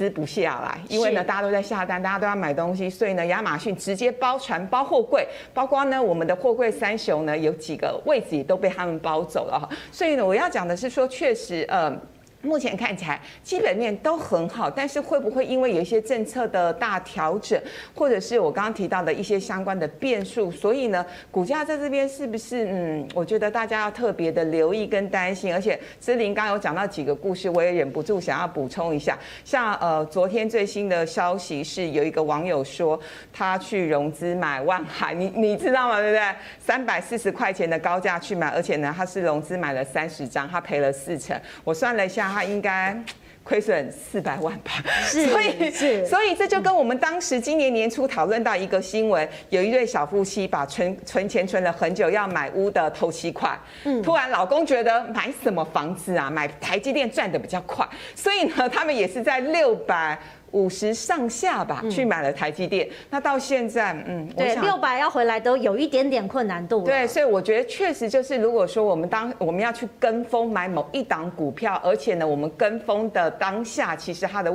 [0.00, 9.68] 吃不下来，因为呢，大家都在下单，大家都要买东西，所以呢，亚马逊直接包船、包货柜，包括呢，我们的货柜三雄呢，有几个位置也都被他们包走了哈。
[9.92, 11.94] 所以呢，我要讲的是说，确实，呃。
[12.42, 17.60] 目前看起来基本面都很好，但是会不会因为有一些政策的大调整，
[17.94, 23.06] 或者是我刚刚提到的一些相关的变数，所以呢，股价在这边是不是嗯？
[23.14, 25.52] 我觉得大家要特别的留意跟担心。
[25.52, 29.18] 而且姿麟刚刚有讲到几个故事，我也忍不住想要补充一下。
[29.44, 32.98] 像呃，昨天最新的消息是有一个网友说
[33.30, 36.00] 他去融资买万海，你你知道吗？
[36.00, 36.22] 对不对？
[36.58, 41.38] 三百四十块钱的高价去买，而且呢，他是融资买了三十张，他赔了四成。
[41.64, 42.29] 我算了一下。
[42.30, 42.96] 他应该
[43.42, 44.70] 亏损四百万吧，
[45.02, 60.18] 是，所以是，所以这就跟我们当时今年年初讨论到一个新闻，有一对小夫妻把存存钱存了很久要买屋的头期款，嗯，突然老公觉得买什么房子啊，买台积电赚的比较快，所以呢，他们也是在六百。
[60.52, 66.82] 五十上下吧，去买了台积电，嗯、那到现在，嗯，对，六百要回来都有一点点困难度。
[66.82, 74.52] 对，所以我觉得确实就是，如果说我们当我们要去跟风买某一档股票，而且呢，我们跟风的当下，其实它的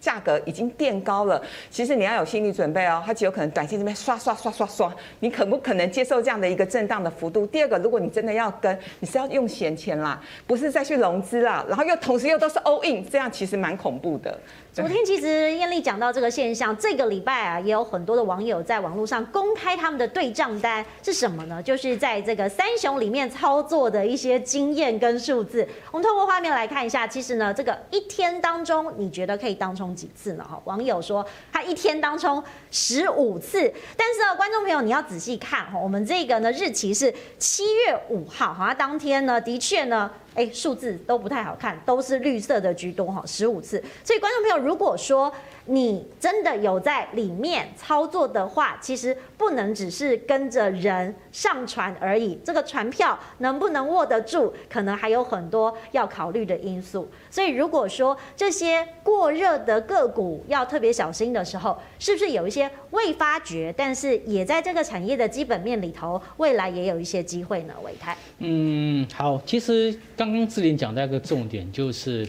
[0.00, 7.44] 价格已经垫高了，其实你要有心理准备哦，它极有可能短线这边刷刷刷刷刷，你可不可能接受这样的一个震荡的幅度？
[7.46, 14.38] 第二个，如果你真的要跟，你是要用闲钱啦，不是再去融资啦，然后又同时又都是 all in，这样其实蛮恐怖的。
[14.70, 21.60] 昨天其实燕俐讲到这个现象，这个礼拜啊，也有很多的网友在网络上公开他们的对账单是什么呢？
[21.60, 25.66] 就是在这个三雄里面操作的一些经验跟数字。
[25.90, 30.46] 我们透过画面来看一下，其实呢，这个一天当中，你觉得可以当冲几次呢？
[30.48, 40.08] 哈，网友说他一天当冲十五次，但是呢，观众朋友你要仔细看哈，我们这个呢日期是七月五号，好，当天呢的确呢。
[40.38, 43.82] 哎，数字都不太好看，都是绿色的居多哈，十五次。
[44.04, 45.32] 所以观众朋友，如果说
[45.68, 57.08] 你真的有在里面操作的话，其实不能只是跟着人上船而已，这个船票能不能握得住，可能还有很多要考虑的因素。
[57.30, 67.74] 所以如果说这些过热的个股要特别小心的时候，是不是有一些未发掘，但是也在这个产业的基本面里头，未来也有一些机会呢？
[67.84, 69.96] 唯泰，嗯，好，其实。
[70.16, 72.26] 刚刚志玲讲到一个重点，就是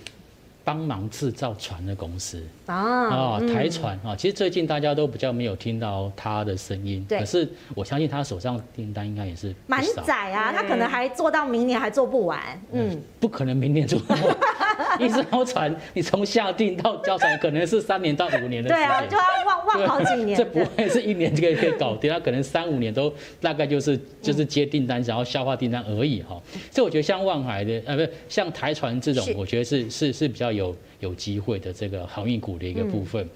[0.64, 12.40] 帮忙制造船的公司啊，台船啊，其实最近大家都比较没有听到他的声音，可是我相信他手上订单应该也是满载啊，他可能还做到明年还做不完，
[12.72, 14.38] 嗯，不可能明年做不完。
[15.00, 18.78] 一艘船，你从下定到交船，可能是三年到五年的时间。
[18.78, 20.38] 对啊，就要望望好几年。
[20.40, 26.42] 这不会是一年就可以可以搞定，他可能三五年都大概就是就是接订单，然后消化订单而已哈。
[26.72, 33.28] 所以我觉得像望海的呃，不是像台船这种，我觉得是是是比较有有机会的这个航运股的一个部分。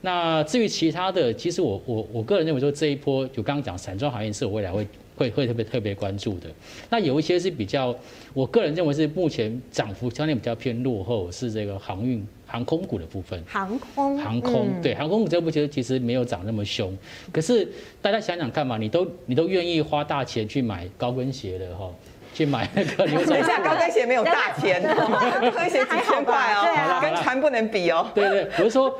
[0.00, 4.86] 那至于其他的，其实我我我个人认为说这一波就刚刚讲散装航运是我未来会。
[5.16, 6.48] 会会特别特别关注的，
[6.88, 7.94] 那有一些是比较，
[8.32, 13.38] 我个人认为是目前涨幅相对比较偏落后，是这个航运航空股的部分。
[13.46, 16.96] 航空航空、嗯、对航空股这部其实其实没有涨那么凶，
[17.30, 17.68] 可是
[18.00, 21.92] 大家想想看嘛，你都你都愿意花大钱去买高跟鞋的哈，
[22.40, 23.30] 去买那个牛仔裤。
[23.32, 28.10] 等一下，高跟鞋没有大钱，高跟鞋几千块哦， 啊、跟船不能比哦。
[28.14, 28.98] 对对，我是说。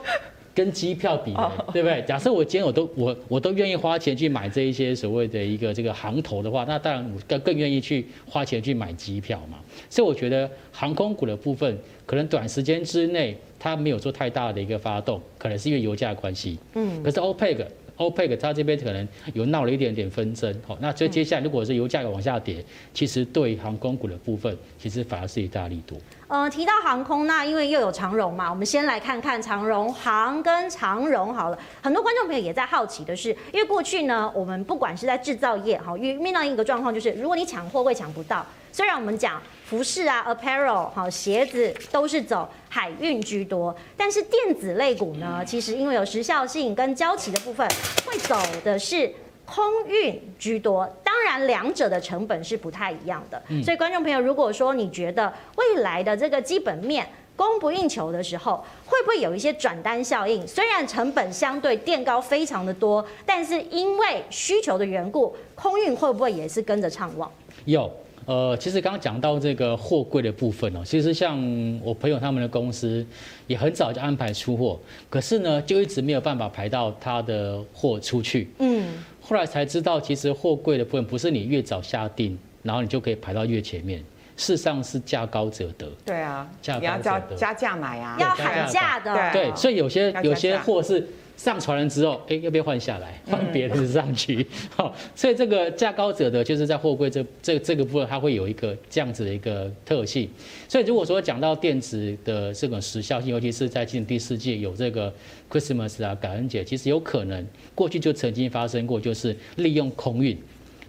[0.52, 2.02] 跟机票比的，对不对？
[2.02, 9.58] 假设我今天我都我我都愿意花钱去买这一些所谓的一个这个航头的话，那当然我更更愿意去花钱去买机票嘛。
[9.88, 16.58] 所以我觉得航空股的部分，可能短时间之内它没有做太大的一个发动，可能是因为油价的关系。
[16.74, 17.00] 嗯。
[17.00, 17.64] 可是 OPEC。
[18.00, 25.98] OPEC 它这边可能有闹了一点点纷争，好，那所以接下来如果是油价有往下跌，其实对航空股的部分，其实反而是一大力多。
[26.26, 31.58] 呃，提到航空，那因为又有长荣嘛，我们先来看看长荣航跟长荣好了。
[31.82, 38.46] 很多观众朋友也在好奇的是，因为过去呢，我们不管是在制造业，哈，遇面到一个状况就是，如果你抢货会抢不到。
[38.72, 47.68] 虽然我们讲服饰啊，apparel 好，鞋子都是走海运居多，但是电子类股呢，其实因为有时效性跟交期的部分，
[48.06, 49.12] 会走的是
[49.44, 50.88] 空运居多。
[51.02, 53.42] 当然，两者的成本是不太一样的。
[53.62, 57.06] 所以，观众朋友，如果说你觉得未来的这个基本面
[57.36, 60.46] 供不应求的时候，会不会有一些转单效应？
[60.46, 67.30] 虽然成本相对垫高非常的多，但是因为需求的缘故，空运会不会也是跟着畅旺？
[67.64, 67.90] 有。
[68.26, 71.40] 呃，其实刚刚讲到这个货柜的部分哦，其实像
[71.82, 73.04] 我朋友他们的公司
[73.46, 74.78] 也很早就安排出货，
[75.08, 78.50] 可是呢，就一直没有办法排到他的货出去。
[78.58, 78.88] 嗯，
[79.20, 83.98] 后来才知道，其实货柜的部分不是你越早下定，然后你就可以排到越前面，
[84.36, 85.88] 事实上是价高者得。
[86.04, 89.32] 对啊，价高者得，加价买啊，要喊价的。
[89.32, 91.06] 对，所以有些有些货是。
[91.40, 94.46] 上传了之后，哎，要不要换下来，换别的上去？
[94.76, 100.28] 好，所以这个价高者得，就是在货柜这这这个部分，它会有一个这样子的一个特性。
[100.68, 105.10] 所以如果说讲到电子的这种时效性，尤其是在今年第四季有这个
[105.50, 110.36] Christmas 啊感恩节，其实有可能过去就曾经发生过，就是利用空运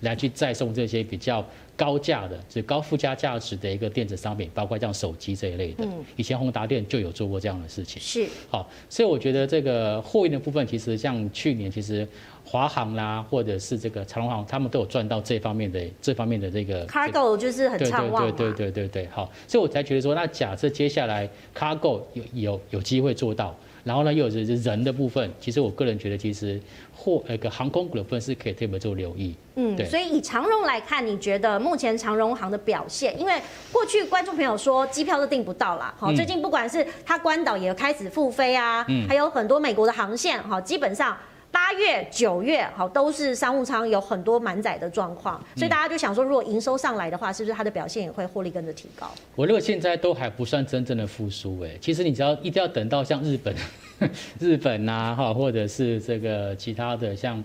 [0.02, 1.46] 来去再送这些比较。
[1.82, 5.84] 高价的，就是高附加价值的一个电子商品，包括像手机这一类的。
[5.84, 8.00] 嗯以前宏达电就有做过这样的事情。
[8.00, 8.30] 是。
[8.52, 12.08] 好，所以我觉得这个货运的部分，其实像去年，其实
[12.46, 16.86] 华航啦，或者是这个长荣航，他们都有赚到这方面的这方面的这个。
[16.86, 18.24] Cargo 就是很畅旺。
[18.24, 23.56] 对对对对对对，好，所以我才觉得说，那假设接下来 Cargo 有有有机会做到。
[23.84, 26.62] 然后呢，又有人的部分，其实我个人觉得，其实
[26.96, 29.36] 货那个航空股的部分是可以特别做留意。
[29.56, 29.86] 嗯，对。
[29.86, 33.20] 所以以长荣来看，你觉得目前长荣航的表现？
[33.20, 33.41] 因为
[33.72, 41.17] 过去观众朋友说机票都订不到啦，好，最近不管是它关岛也开始复飞啊，嗯，还有很多美国的航线，哈，基本上
[41.52, 49.12] 八月、九月，好，都是商务舱有很多满载的状况，所以大家就想说，如果营收上来的话，是不是它的表现也会获利跟着提高？
[49.36, 53.54] 我认为现在都还不算真正的复苏，哎，其实你只要一定要等到像日本、
[54.40, 57.44] 日本呐，哈，或者是这个其他的像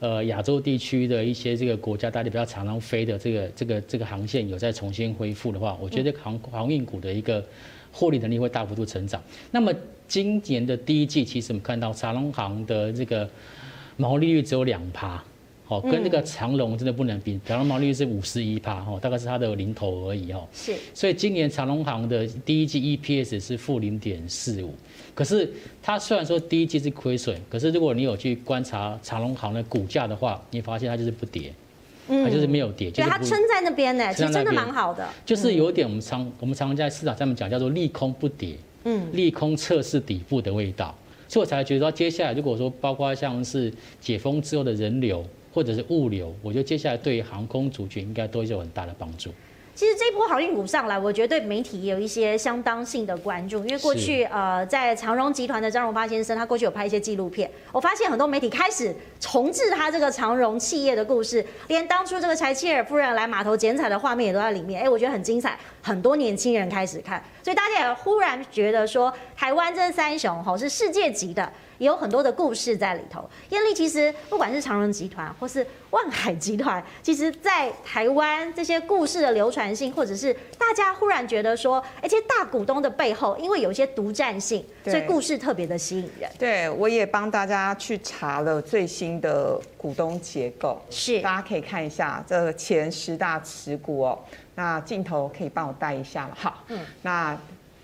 [0.00, 7.42] 呃亚洲地区的一些这个国家，大家比较常常飞的这个这个这个航线有在重新恢复的话，我觉得航航运股的一个
[7.92, 9.22] 获利能力会大幅度成长。
[9.50, 9.72] 那么
[10.06, 13.28] 今年的第一季，其实我们看到长龙航的这个
[13.96, 15.22] 毛利率只有两趴，
[15.64, 17.40] 好，跟那个长隆真的不能比。
[17.44, 20.46] 长隆毛利率是五十一趴，哈，大概是它的零头而已，哈。
[20.52, 20.74] 是。
[20.92, 24.74] 所以今年长隆行的第一季 EPS 是负零点四五，
[25.14, 25.50] 可是
[25.82, 31.52] 它虽然说第一季是亏损，可是如果你有去观察长隆行的股价的话，你发现它就是不跌，
[32.06, 35.08] 它就是没有跌，对，它撑在那边呢，其实真的蛮好的。
[35.24, 38.56] 就是有点我们常我们常常在市场上面讲叫做利空不跌。
[38.88, 40.96] 嗯，利空测试底部的味道，
[41.28, 49.30] 所以我才觉得说，接下来如果说包括像是解封之后的人流或者是物流，我觉得接下来对航空族群应该都有很大的帮助。
[49.76, 71.52] 其实这波航运股上来，我觉得对媒体也有一些相当性的关注，因为过去呃，在长荣集团的张荣发先生，他过去有拍一些纪录片，我发现很多媒体开始重置他这个长荣企业的故事，连当初这个柴契尔夫人来码头剪彩的画面也都在里面，哎，我觉得很精彩，很多年轻人开始看，所以大家也忽然觉得说，台湾这三雄吼是世界级的。
[71.78, 73.28] 也有很多的故事在里头。
[73.50, 86.30] 艳丽，其实不管是长荣集团或是万海集团，其实，在台湾这些故事的流传性，或者是大家忽然觉得说，而且大股东的背后，因为有一些独占性，所以故事特别的吸引人。
[86.38, 94.18] 对，我也帮大家去查了最新的股东结构，是大家可以看一下这前十大持股哦。
[94.54, 96.34] 那镜头可以帮我带一下吗？
[96.34, 97.38] 好，嗯，那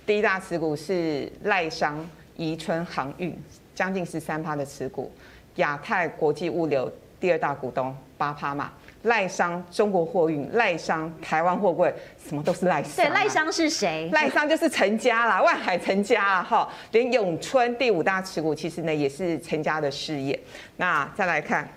[0.05, 3.39] 第一大持股是赖商宜春航运。
[3.75, 5.11] 将近十三趴的持股，
[5.57, 8.71] 亚太国际物流第二大股东八趴嘛，
[9.03, 11.93] 赖商中国货运，赖商台湾货柜，
[12.27, 13.05] 什么都是赖商。
[13.05, 14.11] 对，赖商是谁？
[14.13, 20.39] 赖商就是陈家啦，万海陈家啊，哈，连永春第五大持股其实呢也是陈家的事业。
[20.77, 21.69] 那再来看，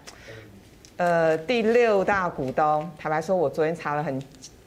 [0.98, 4.22] 呃，第六大股东，坦白说，我昨天查了很。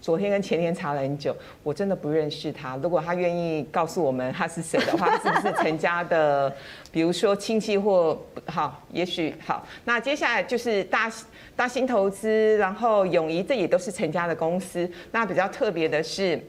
[0.08, 2.78] 昨天跟前天查了很久，我真的不认识他。
[2.78, 6.50] 如果他愿意告诉我们他是谁的话，是不是陈家的？
[6.90, 9.66] 比如说亲戚或好，也许好。
[9.84, 11.12] 那接下来就是大
[11.54, 14.90] 大新投资，然后永怡，这也都是陈家的公司。
[15.12, 16.40] 那比较特别的是。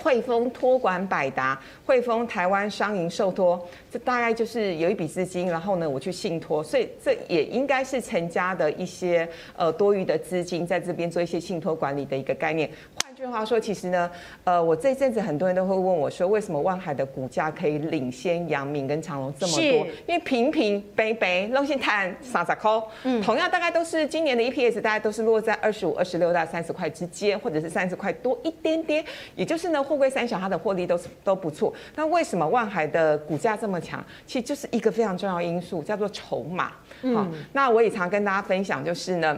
[0.00, 12.70] 汇丰托管百达，汇丰台湾商银受托，这大概就是有一笔资金，然后呢，我去信托，所以这也应该是陈家的一些呃多余的资金，在这边做一些信托管理的一个概念。
[13.18, 14.08] 换句话说，其实呢，
[14.44, 19.64] 呃，我这阵子很多人都会问我说，为什么万海的股价可以领先阳明跟长隆这么多？
[20.06, 22.70] 因为平平北北龙先谈三十块，
[23.02, 29.04] 嗯，同样大概都是今年的 EPS，大概都是落在二十五、二十六到三十块之间，或者是三十块多一点点。
[29.34, 31.74] 也就是呢，货柜三小它的获利都是都不错。
[31.96, 34.04] 那为什么万海的股价这么强？
[34.26, 36.70] 其实就是一个非常重要因素，叫做筹码。
[37.12, 39.36] 好，那我也常跟大家分享，就是呢。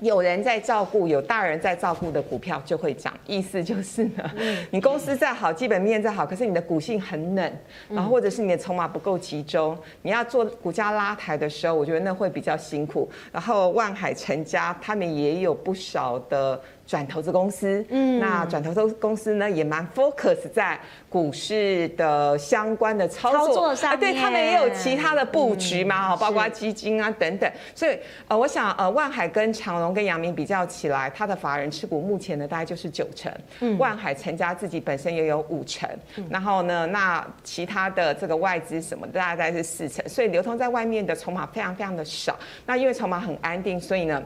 [0.00, 3.12] 有人在照顾，有大人在照顾的股票就会涨。
[3.26, 4.30] 意思就是呢，
[4.70, 7.52] 你公司再好，基本面再好，可是你的股性很冷，
[7.88, 13.08] 然后或者是你的筹码不够集中，你要做股价拉抬的时候，我觉得那会比较辛苦。
[13.32, 16.60] 然后万海成家他们也有不少的。
[16.86, 20.78] 转投资公司，嗯，那转投资公司呢，也蛮 focus 在
[21.08, 27.50] 股市的相关的操作，操作上面，对他们也有其他的布局嘛，哈，包括基金啊等等。
[27.74, 35.88] 所以呃，我想呃，万海跟长隆跟阳明比较起来，它的法人持股目前呢大概就是九成，嗯，万海成家自己本身也有五成，
[36.30, 42.38] 然后呢，那其他的这个外资什么的大概是四成，所以流通在外面的筹码非常非常的少。
[42.64, 44.22] 那因为筹码很安定，所以呢。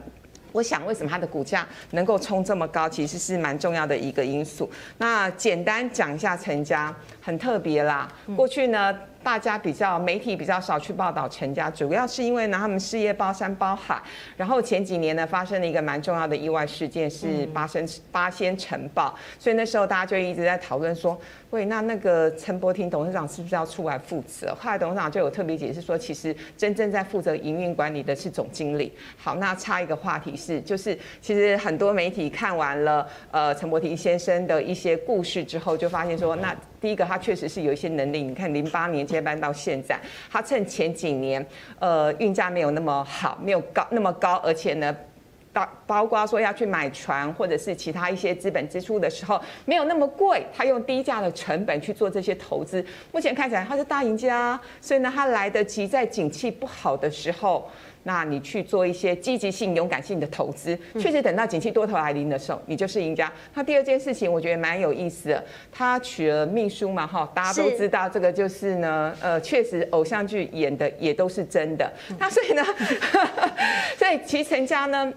[0.51, 4.69] 我想，为什么它的股价能够冲这么高，其实是蛮重要的一个因素。
[4.97, 8.11] 那简单讲一下陈家，很特别啦。
[8.35, 14.01] 过去呢，大家比较媒体比较少去报道陈家，主要是因为呢，他们事业包山包海。
[14.35, 21.19] 然后前几年呢，发生了一个蛮重要的意外事件，是八仙八仙城堡，所以那时候大家就一直在讨论说。
[21.51, 24.55] 喂，那那个陈柏廷董事长是不是要出来负责？
[24.57, 28.93] 后来董事长就有特别解释说，其实真正在负责营运管理的是总经理。
[29.17, 38.23] 好，那插一个话题是，就是其实很多媒体看完了呃陈柏廷先生的一些故事之后，就发现说，那第一个他确实是有一些能力。
[38.23, 39.99] 你看零八年接班到现在，
[40.31, 41.45] 他趁前几年
[41.79, 44.95] 呃运价没有那么好，没有高那么高，而且呢。
[45.53, 57.69] 包包括说要去买船或者是其他一些资本支出的时候，没有那么贵，他用低价的成本去做这些投资，目前看起来他是大赢家，所以呢，他来得及在景气不好的时候。
[58.03, 63.31] 那你去做一些积极性、勇敢性的投资，确实等到景气多头来临的时候，你就是赢家。
[63.53, 71.93] 那第二件事情，我觉得蛮有意思的，他娶了秘书嘛，哈，大家都知道这个就是呢，呃，确实偶像剧演的也都是真的。
[72.17, 72.65] 那所以呢，
[73.99, 75.13] 所以其成家呢。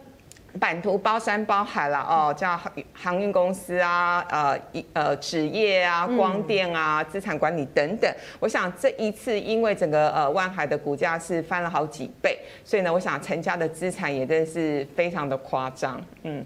[0.61, 8.13] 版图包山包海了哦，叫航航运公司啊，呃一呃纸业啊，光电啊，资产管理等等。
[8.39, 16.45] 我想这一次因为整个呃万海的股价是翻了好几倍，所以呢，我想陈家的资产也真的是非常的夸张，嗯。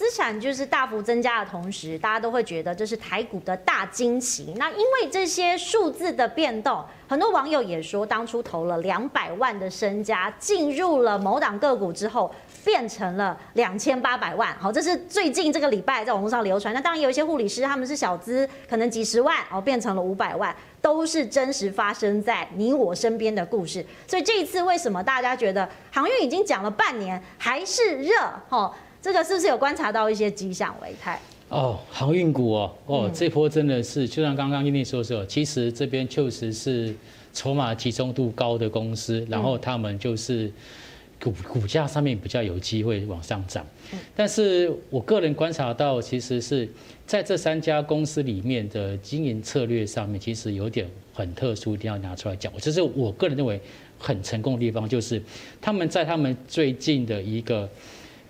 [0.00, 4.54] 资产就是大幅增加的同时，大家都会觉得这是台股的大惊喜。
[4.56, 12.34] 那因为这些数字的变动，很多网友也说，当初投了两百万的身家进入了某档个股之后，
[12.64, 14.56] 变成了两千八百万。
[14.58, 16.72] 好，这是最近这个礼拜在网络上流传。
[16.72, 23.84] 那当然有一些护理师，他们是小资，可能几十万哦，变成了五百万，都是真实发生在你我身边的故事。
[24.08, 28.14] 所以这一次为什么大家觉得航运已经讲了半年还是热？
[28.48, 28.74] 哈。
[29.02, 30.74] 这个是不是有观察到一些迹象？
[30.82, 36.94] 维泰哦，航运股哦，哦，这波真的是，就像刚刚英丽说说，其实这边确实是
[37.32, 40.52] 筹码集中度高的公司，然后他们就是
[41.20, 43.66] 股股价上面比较有机会往上涨。
[44.14, 46.68] 但是我个人观察到，其实是
[47.04, 52.52] 在这三家公司里面的经营策略上面，其实有点很特殊，一定要拿出来讲。
[52.58, 53.60] 就是我个人认为
[53.98, 55.20] 很成功的地方，就是
[55.60, 57.68] 他们在他们最近的一个。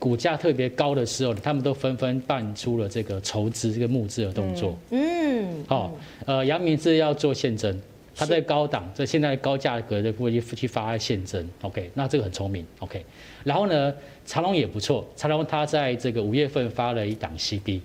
[0.01, 4.77] 股价特别高的时候，他们都纷纷办出了这个筹资、这个募资的动作。
[4.91, 5.93] 嗯，好，
[6.25, 7.79] 呃，阳明是要做现增，
[8.17, 11.47] 他在高档，在现在高价格的部位去发现增。
[11.61, 12.67] OK，那这个很聪明。
[12.79, 13.05] OK，
[13.45, 13.95] 然后呢，
[14.25, 17.83] 长隆也不错，长隆他在这个五月份发了一档 CB。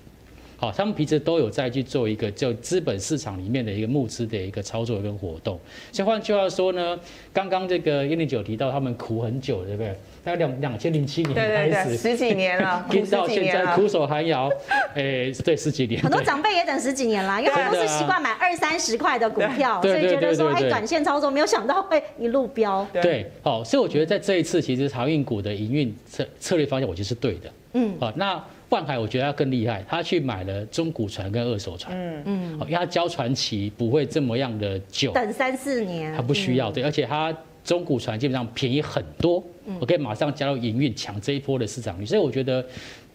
[0.58, 5.60] 好，他们平时都有在去做一个叫资本市场里面的一个募资的一个操作跟活动。
[5.92, 6.98] 像换句话说呢，
[7.34, 9.94] 刚刚这个燕俐姐提到他们苦很久，对不对？
[10.26, 14.50] 大概两两千零七年开始，对对对，十几年了， 听到现在苦守寒窑，
[14.96, 16.02] 哎，对，十几年。
[16.02, 22.86] 很多长辈也等十几年了，因为他们都是习惯买二三十块的股票，所以觉得说，哎，短线操作没有想到会一路飙。
[22.92, 27.52] 对，好，所以我觉得在这一次，其实航运股的营运策策略方向，我觉得是对的。
[27.74, 28.44] 嗯，好，那。
[28.70, 32.24] 万海我觉得他更厉害，他去买了中古船跟二手船，嗯。
[32.26, 37.34] 嗯，因为他交船期不会这么样的久，等三四年，他不需要，对，而且他
[37.66, 39.44] 中古船基本上便宜很多，
[39.82, 42.66] 我可以马上加入营运抢这一波的市场率，所以我觉得。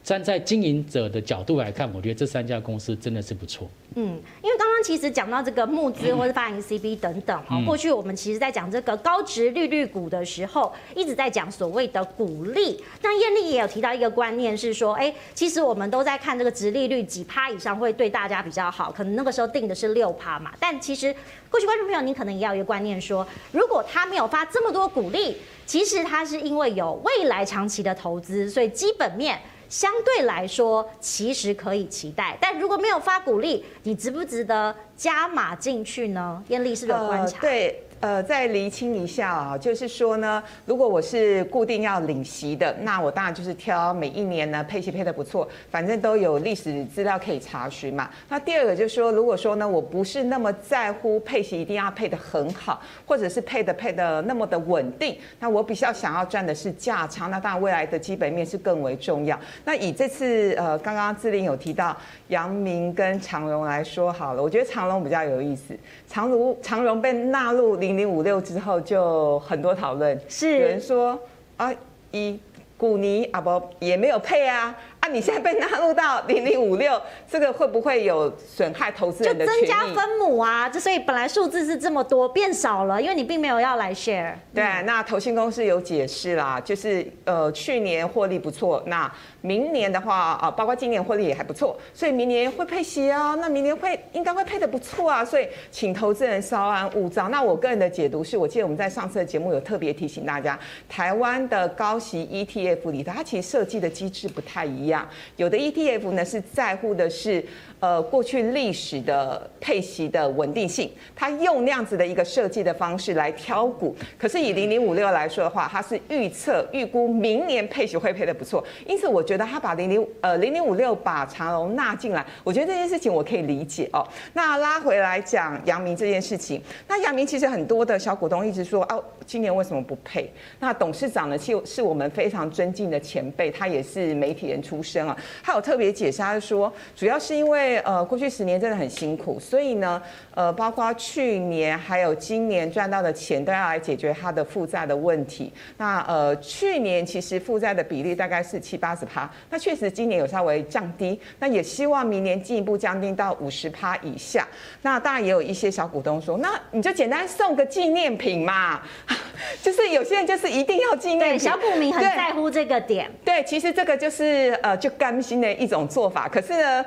[0.03, 3.69] 站在经营者的角度来看，我觉得这三家公司真的是不错。
[3.97, 4.05] 嗯，
[4.43, 12.83] 因为刚刚其实讲到这个募资或者发行 CB 等等哈，过去我们其实在讲这个高值利率股的时候，一直在讲所谓的股利。
[13.03, 20.53] 那艳丽也有提到一个观念是说，哎，其实我们都在看这个值利率几趴以上会对大家比较好，可能那个时候定的是六趴嘛。
[20.61, 21.15] 但其实
[21.51, 25.37] 过去观众朋友，您可能也要有一个观念说，如果他没有发这么多股利，
[25.67, 29.39] 其实他是因为有未来长期的投资，所以基本面。
[29.71, 36.45] 相对来说，其实可以期待，但如果没有发股利，你值不值得加码进去呢？
[36.49, 37.41] 艳丽是不是有观察？
[37.41, 37.83] 对。
[38.01, 48.09] 呃，再厘清一下啊，就是说呢，如果我是固定要领息的，那我当然就是挑每一年呢配息配得不错，反正都有历史资料可以查询嘛。
[48.31, 59.39] 那第二个就是说，如果说呢，我不是那么在乎配息一定要配得很好，或者是配的配得那么的稳定，那我比较想要赚的是价差，那当然未来的基本面是更为重要。
[59.67, 61.95] 那以这次呃，刚刚志玲有提到
[62.31, 65.77] 阳明跟长荣来说好了，我觉得长荣比较有意思，
[66.09, 70.59] 长荣长荣被纳入零零五六之后就很多讨论，是。
[70.59, 71.17] 有人说
[71.57, 71.73] 啊，
[72.13, 72.41] 一
[72.77, 74.75] 古尼啊不也没有配啊。
[75.01, 79.47] 啊，你现在被纳入到零零五六，这个会不会有损害投资人的？
[79.47, 84.35] 就增加分母啊，这所以本来数字是这么多，变少了，因为你并没有要来 share。
[84.55, 97.31] 对，那投信公司有解释啦，就是呃去年获利不错，那明年的话啊，包括今年获利也还不错，所以明年会配息啊，那明年会应该会配的不错啊，所以请投资人稍安勿躁。
[97.31, 100.59] 那我个人的解读是，我记得我们在上次的节目有特别提醒大家，
[100.91, 104.90] 台湾的高息 ETF 里头，它其实设计的机制不太一样。
[105.37, 107.45] 有的 ETF 呢是在乎的是。
[107.81, 113.97] 呃，过去历史的配息的稳定性，它用那样子的一个设计的方式来挑股。
[114.19, 124.07] 可是以零零五六来说的话，它是预测预估明年配息会配得不错，因此我觉得它把零零呃零零五六把长荣纳进来，我觉得这件事情我可以理解哦。
[124.35, 130.31] 那拉回来讲阳明这件事情，那阳明其实很多的小股东一直说哦，今年为什么不配？
[130.59, 137.70] 那董事长呢，就是我们非常尊敬的前辈，他也是媒体人出身啊，他有特别解释，他说主要是因为。
[137.79, 140.01] 呃，过去十年真的很辛苦，所以呢，
[140.35, 145.53] 呃，包括去年还有今年赚到的钱，都要来解决他的负债的问题。
[145.77, 154.47] 那呃，去年其实负债的比例大概是七八十趴，那确实今年有稍微降低，那也希望明年进一步降低到五十趴以下。
[154.83, 158.81] 那当然也有一些小股东说，那你就简单送个纪念品嘛，
[159.63, 161.39] 就是有些人就是一定要纪念品。
[161.39, 163.11] 小股民很在乎这个点。
[163.25, 166.29] 对，对，其实这个就是呃，就甘心的一种做法。
[166.29, 166.85] 可是呢。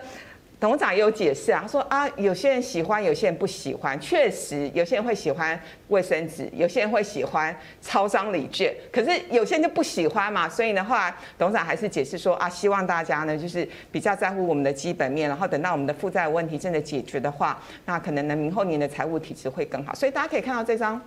[0.63, 3.99] 董事长也有解释啊，他说啊，有些人喜欢，有些人不喜欢。
[3.99, 5.59] 确实，有些人会喜欢
[5.89, 10.47] 卫生纸，有些人会喜欢超商礼券，可是有些人就不喜欢嘛。
[10.47, 19.93] 所以呢，后来董事长还是解释说啊，希望大家呢，就是比较在乎我们的基本面，然后等到我们的负债问题真的解决的话，那可能呢，明后年的财务体质会更好。
[19.93, 21.01] 所以大家可以看到这张。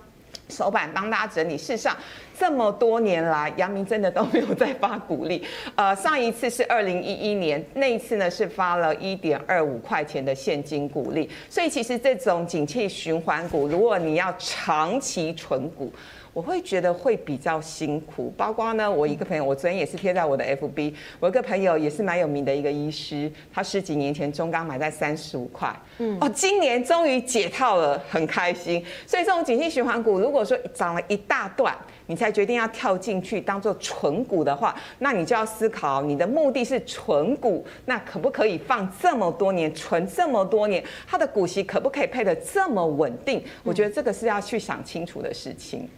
[0.49, 1.57] 手板帮大家整理。
[1.59, 1.97] 事实上，
[2.38, 5.44] 这么多年来，阳明真的都没有再发股利。
[5.74, 11.28] 呃，上一次是二零一一年，那一次呢是发了一点二五块钱的现金股利。
[11.51, 15.92] 所以，其实这种景气循环股，如果你要长期存股，
[16.37, 28.84] 我会觉得会比较辛苦，包括呢，我一个朋友，我昨天也是贴在我的 FB，我一个朋友也是蛮有名的一个医师，他十几年前中钢买在三十五块，嗯，哦，今年终于解套了，很开心。
[29.07, 31.74] 所以这种景气循环股，如果说涨了一大段，
[32.07, 43.43] 你才决定要跳进去当做存股的话，那你就要思考，你的目的是存股，那可不可以放这么多年，存这么多年，它的股息可不可以配得这么稳定？
[43.62, 45.89] 我觉得这个是要去想清楚的事情。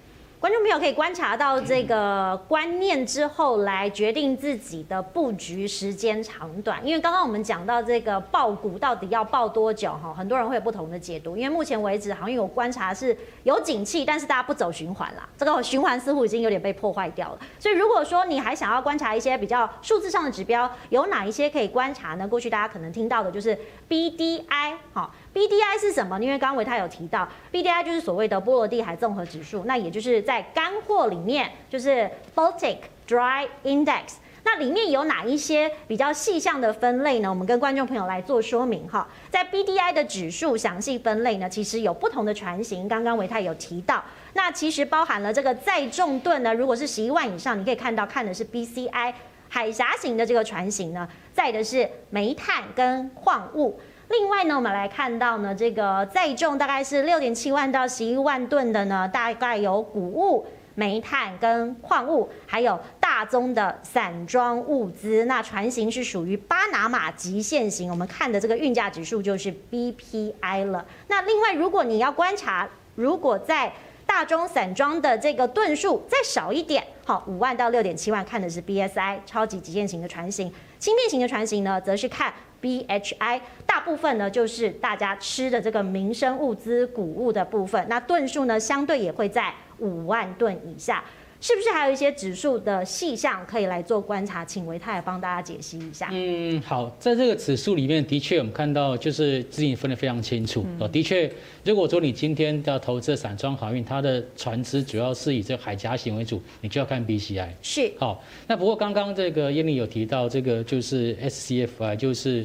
[0.41, 6.81] 观众朋友可以观察到这个观念之后，来决定自己的布局时间长短。
[6.87, 11.37] 因为刚刚我们讲到这个抱股到底要抱多久哈，很多人会有不同的解读。
[11.37, 17.39] 因为目前为止，好像有观察是有景气，但是大家不走循环啦，这个循环似乎已经有点被破坏掉了。
[17.59, 22.29] 所以如果说你还想要观察一些比较数字上的指标，有哪一些可以观察呢？
[22.29, 23.59] 过去大家可能听到的就是
[23.89, 25.11] BDI 哈。
[25.35, 26.19] BDI 是什么？
[26.21, 34.15] 因为刚刚唯泰有提到，BDI 就是所谓的波罗的海综合指数，那也就是在干货里面，就是 Baltic Dry Index。
[34.45, 37.29] 那里面有哪一些比较细项的分类呢？
[37.29, 39.07] 我们跟观众朋友来做说明哈。
[39.31, 42.89] 在 BDI 的指数详细分类呢，其实有不同的船型。
[42.89, 44.03] 刚刚维泰有提到，
[44.33, 49.13] 那其实包含了这个载重吨呢，如果是十一万以上，你可以看到看的是 BCI
[49.51, 53.79] 海峡型的这个船型呢，载的是煤炭跟矿物。
[54.11, 65.27] 另外呢，我们来看到呢，这个载重大概是六点七万到十一万吨的呢，大概有谷物、煤炭跟矿物，还有大宗的散装物资。
[65.27, 70.87] 那船型是属于巴拿马极限型，我们看的这个运价指数就是 BPI 了。
[71.09, 73.71] 那另外，如果你要观察，如果在
[74.07, 80.51] 大宗散装的这个吨数再少一点，好，五万到六点七万，看的是 BSI 超级极限型的船型。
[80.79, 91.05] 轻便型的船型呢，则是看 BHI，大部分呢就是大家吃的这个民生物资、谷物的部分，那吨数呢相对也会在五万吨以下。
[91.41, 94.45] 是不是还有一些指数的细项可以来做观察？
[94.45, 96.09] 请维泰帮大家解析一下。
[96.11, 100.67] 嗯，好，在这个指数里面，的确我们看到就是资金分得非常清楚。
[100.81, 101.31] 哦，的确，
[101.65, 107.49] 如果说你今天要投资散装航运，它的船只主要是以这个海峡型为主，你就要看 BCI。
[107.63, 107.93] 是。
[107.99, 112.45] 好，那不过刚刚这个燕俐有提到这个就是 SCFI，就是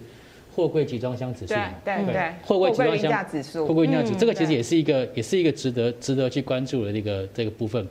[0.56, 1.56] 货柜集装箱指数。
[1.84, 2.34] 对对对。
[2.44, 3.66] 货柜集装箱指数。
[3.66, 7.88] 货柜运价指数，这个其实也是一个也是一个值得值得去关注的这个这个部分。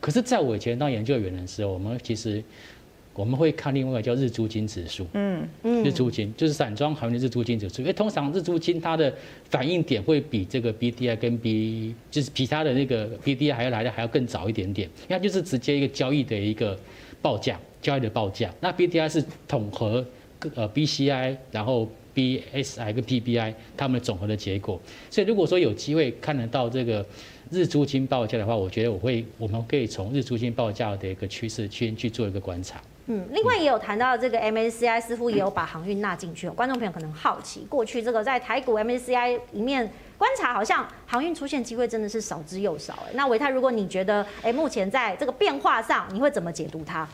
[0.00, 2.42] 可是，在我以前当研究员的时候，我们其实
[3.14, 9.12] 我们会看另外一个叫日租金指数，嗯嗯，日租金就是散装航运的日租金指数，因为通常日租金它的
[9.48, 16.78] 反应点会比这个 BDI 跟 B 就是比它的那个 BDI 还要来的还要更早一点点，因为它就是直接一个交易的一个
[17.22, 18.52] 报价，交易的报价。
[18.60, 20.06] 那 BDI 是统合
[20.54, 24.80] 呃 BCI，然后 BSI 跟 P B I 它们的总和的结果。
[25.10, 27.06] 所以如果说有机会看得到这个。
[27.48, 32.82] 日租金报价的话，我觉得我会，我们可以从日租金报价的一个趋势去去做一个观察。
[33.06, 36.50] 嗯，另外也有谈到这个 MSCI 似乎也有把航运纳进去。
[36.50, 39.88] 观众朋友可能好奇，过去这个在台股 MSCI 里面
[40.18, 42.94] 观察，好像航运出现机会真的是少之又少。
[43.06, 47.08] 哎，那维泰，如果你觉得，哎，目前在这个变化上，你会怎么解读它？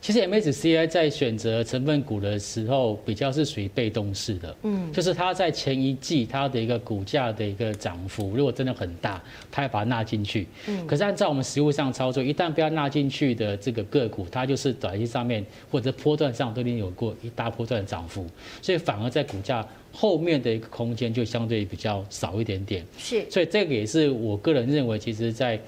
[0.00, 9.20] 其实 MSCI 在选择成分股的时候，比较是属于被动式的，嗯，就是它在前一季它的一个股价的一个涨幅，如果真的很大，
[9.50, 18.24] 它要把它纳进去，嗯，可是按照我们实务上操作，一旦不要纳进去的这个个股，它就是短期上面或者波段上都已经有过一大波段的涨幅，
[18.62, 25.60] 所以反而在股价后面的一个空间就相对比较少一点点，是，所以这个也是我个人认为，其实在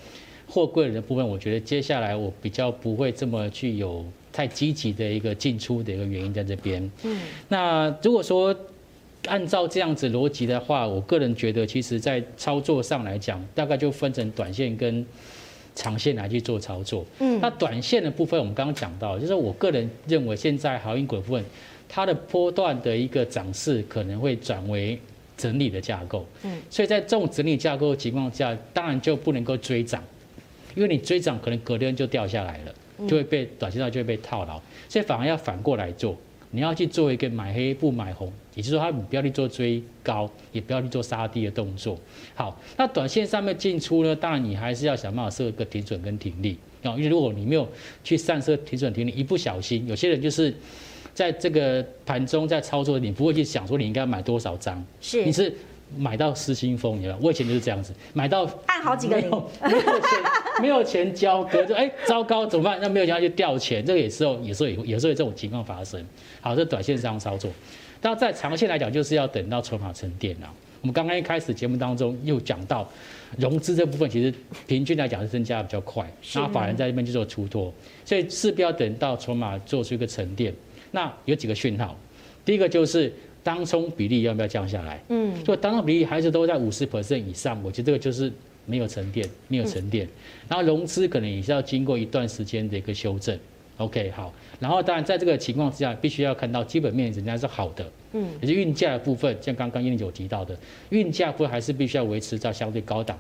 [0.46, 4.04] 货柜的部分，我觉得接下来我比较不会这么去有。
[4.32, 6.90] 太积极的一个进出的一个原因在这边。
[7.02, 8.54] 嗯，那如果说
[9.26, 15.04] 按照这样子逻辑的话，我个人觉得，其实在操作上来讲，大概就分成短线跟
[15.74, 17.04] 长线来去做操作。
[17.18, 21.44] 嗯，那短线的部分，我们刚刚讲到，就是我个人认为，现在航运股部分
[21.88, 24.98] 它的波段的一个涨势可能会转为
[25.36, 26.24] 整理的架构。
[26.42, 30.02] 嗯，所以在这种整理架构的情况下，当然就不能够追涨，
[30.74, 32.74] 因为你追涨可能隔天就掉下来了。
[33.08, 36.16] 就会被短期上就会被套牢，所以反而要反过来做，
[36.50, 41.98] 你要去做一个买黑不买红，也就是说，他不要去做追高，也不要去做杀低的动作。
[42.34, 46.56] 好，那短线上面进出呢，当然你还是要想办法设一个停损跟停利。
[46.82, 47.68] 啊，因为如果你没有
[48.02, 50.54] 去上设停损停利，一不小心，有些人就是
[51.12, 55.24] 在这个盘中在操作，你不会去想说你应该买多少张，是。
[55.24, 55.54] 你是。
[55.96, 57.18] 买到失心疯，你知道？
[57.20, 59.30] 我以前就是这样子，买到按好几个零，
[59.62, 60.20] 没有钱，
[60.62, 62.78] 没有钱交割，就哎，糟糕，怎么办？
[62.80, 66.04] 那没有钱就掉钱，这个也是有，有时候也有时候有这种情况发生。
[66.40, 67.50] 好，这短线上操作，
[68.00, 70.48] 但在长线来讲，就是要等到筹码沉淀了。
[70.80, 72.88] 我们刚刚一开始节目当中又讲到，
[73.36, 74.32] 融资这部分其实
[74.66, 77.72] 平均来讲是增加比较快，然后法人在这边就做出脱，
[78.04, 80.54] 所以势必要等到筹码做出一个沉淀。
[80.92, 81.96] 那有几个讯号，
[82.44, 83.12] 第一个就是。
[83.42, 85.02] 当冲比例要不要降下来？
[85.08, 88.30] 嗯，所以当冲比例还是都在五十 percent 以上，我觉得这个就是
[88.66, 90.06] 没有沉淀，没有沉淀。
[90.48, 93.38] 然后融资可能也是要经过一段时间的一个修正。
[93.78, 94.32] OK，好。
[94.58, 100.54] 然后当然在这个情况之下，必须要看到基本面人家是好的，嗯，也是运价的部分，像刚刚燕俐有提到的，
[100.90, 103.18] 运价部分还是必须要维持在相对高档。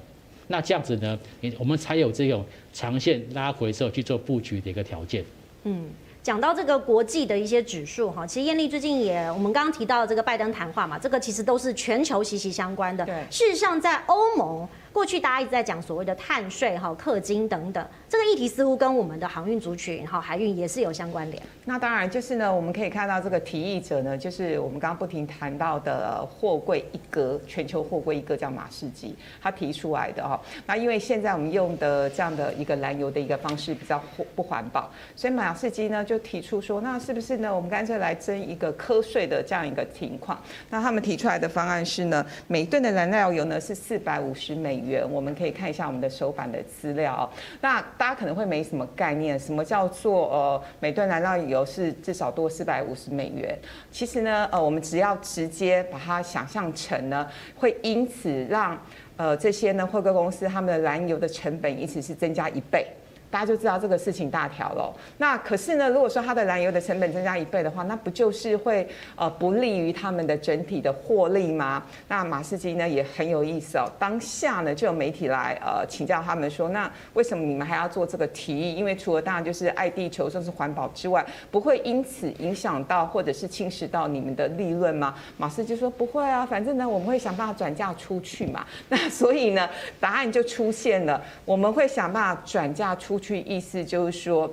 [0.48, 1.18] 那这样子呢，
[1.58, 2.44] 我们才有这种
[2.74, 5.24] 长线拉回之后去做布局的一个条件。
[5.64, 5.86] 嗯。
[6.22, 13.04] 讲到这个国际的一些指数哈，其实艳丽最近也，我们刚刚提到这个拜登谈话嘛，这个其实都是全球息息相关的。
[13.06, 14.68] 对，事实上在欧盟。
[14.92, 21.40] 过去大家一直在讲所谓的碳税哈、氪金等等，这个议题似乎跟我们的航运族群哈、海运也是有相关联。
[21.64, 30.40] 那当然就是呢，我们可以看到这个提议者呢，就是我们刚刚不停谈到的货柜一格，全球货柜一格叫马士基，他提出来的哈。
[30.66, 34.02] 那因为现在我们用的这样的一个燃油的一个方式比较
[34.34, 40.36] 不环保，所以马士基呢就提出说，那是不是呢，我们干脆来征一个课税的这样一个情况？
[40.68, 47.32] 那他们提出来的方案是呢，每吨的燃料油呢是四百五十美元，我们可以看一下我们的手板的资料。
[47.60, 53.54] 那大家可能会没什么概念，什么叫做呃每吨燃料油是至少多四百五十美元？
[53.90, 58.80] 其实呢，呃，我们只要直接把它想象成呢，会因此让
[59.18, 62.86] 呃这些呢货柜公司他们的燃油的成本因此是增加一倍。
[63.30, 64.92] 大家就知道这个事情大条了。
[65.18, 71.82] 那可是呢，如果说它的燃油的成本增加一倍的话，那不就是会呃不利于他们的整体的获利吗？
[72.08, 73.88] 那马士基呢也很有意思哦。
[74.00, 78.74] 当下呢就有媒体来呃请教他们说，那为什么你们还要做这个提议？
[78.74, 85.14] 因为除了当然就是爱地球，甚至环保之外，不会因此影响到或者是侵蚀到你们的利润吗？
[85.36, 88.66] 马士基说不会啊，反正呢我们会想办法转嫁出去嘛。
[88.88, 89.68] 那所以呢
[90.00, 93.19] 答案就出现了，我们会想办法转嫁出。
[93.20, 94.52] 去意思就是说，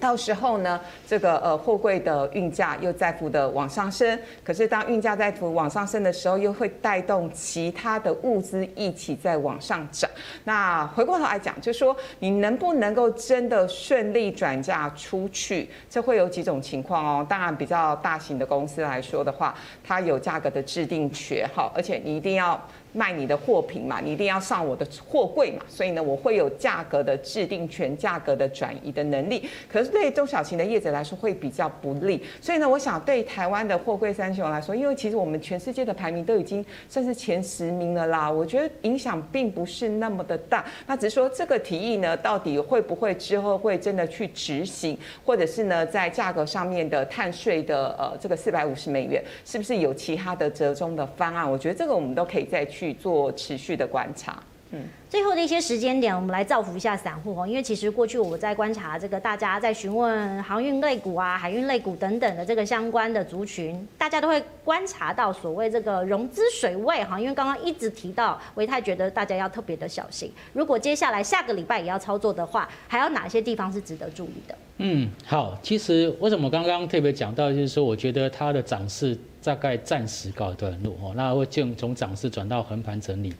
[0.00, 4.18] 到时候呢，这个呃货柜的运价又再幅的往上升。
[4.42, 10.10] 可是当运价再幅往上升的时候，又会带动其他的物资一起在往上涨。
[10.42, 17.26] 那回过头来讲，就是说你能不能够真的顺利转嫁出去，这会有几种情况哦。
[17.28, 19.54] 当然，比较大型的公司来说的话，
[19.84, 22.60] 它有价格的制定权，好，而且你一定要。
[22.94, 29.46] 卖你的货品嘛，你一定要上我的货柜嘛，所以呢，我会有价格的制定权、价格的转移的能力。
[29.68, 32.22] 可是对中小型的业者来说会比较不利。
[32.40, 40.64] 所以呢，我想对台湾的货柜三雄来说，因为其实我们全世界的排名都已经算是前十名了啦，我觉得影响并不是那么的大。
[40.86, 51.50] 那只是说这个提议呢，到底会不会之后会真的去执行，或者是呢，在价格上面的碳税的呃这个四百五十美元，是不是有其他的折中的方案？
[51.50, 52.83] 我觉得这个我们都可以再去。
[52.84, 54.42] 去做持续的观察。
[54.70, 57.46] 嗯，最后的一些时间点，我们来造福一下散户哦。
[57.46, 67.20] 因为其实过去我在观察这个，大家在询问航运类股啊、海运类股等等的这个相关的族群，大家都会观察到所谓这个融资水位哈。
[67.20, 70.32] 因为刚刚一直提到，维泰觉得大家要特别的小心。
[70.52, 74.56] 如果接下来下个礼拜也要操作的话，还有哪些地方是值得注意的？
[74.78, 83.32] 嗯，好，其实为什么刚刚特别讲到，就是说，我觉得它的涨势大概暂时告一段落哦，那会就从涨势转到横盘整理。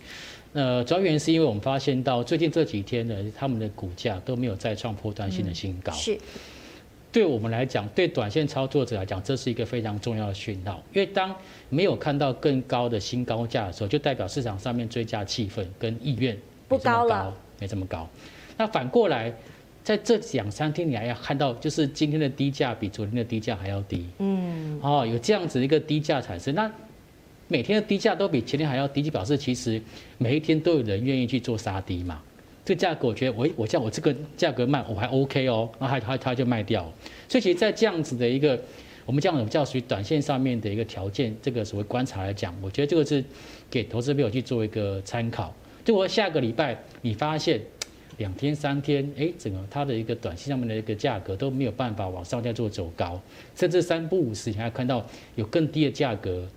[0.55, 5.93] 呃，主要原因是因为我们发现到最近这几天呢，他们的股价都没有再创破断性的新高。
[5.93, 6.19] 是，
[7.13, 11.35] 对我们来讲，对短线操作者来讲，这是一个非常重要的讯号，因为当
[11.69, 16.35] 没有看到更高的新高价的时候，就代表市场上面追加气氛跟意愿
[16.69, 18.09] 不高了，没这么高。
[18.57, 19.31] 那反过来。
[19.85, 24.07] 在这两三天，你还要看到，就是今天的低价比昨天的低价还要低。
[24.19, 26.73] 嗯，哦，有这样子一个低价产生，那
[27.49, 29.81] 每天的低价都比前天还要低，就表示其实
[30.19, 32.23] 每一天都有人愿意去做杀低嘛。
[32.65, 36.91] 这个价格我觉得我我像我这个价格卖我还 OK 哦，然后他他他就卖掉。
[37.29, 38.59] 所以其实，在这样子的一个
[39.05, 43.23] 我们这样子叫属于短线上面的一个条件，这个所谓观察来讲，我觉得这个是
[43.71, 45.55] 给投资朋友去做一个参考。
[45.85, 47.61] 就我下个礼拜你发现。
[48.19, 53.21] 两天三天，哎，整个它的一个短线上面的一个价格都没有办法往上再做走高，
[53.57, 56.49] 甚至三不五时你还看到有更低的价格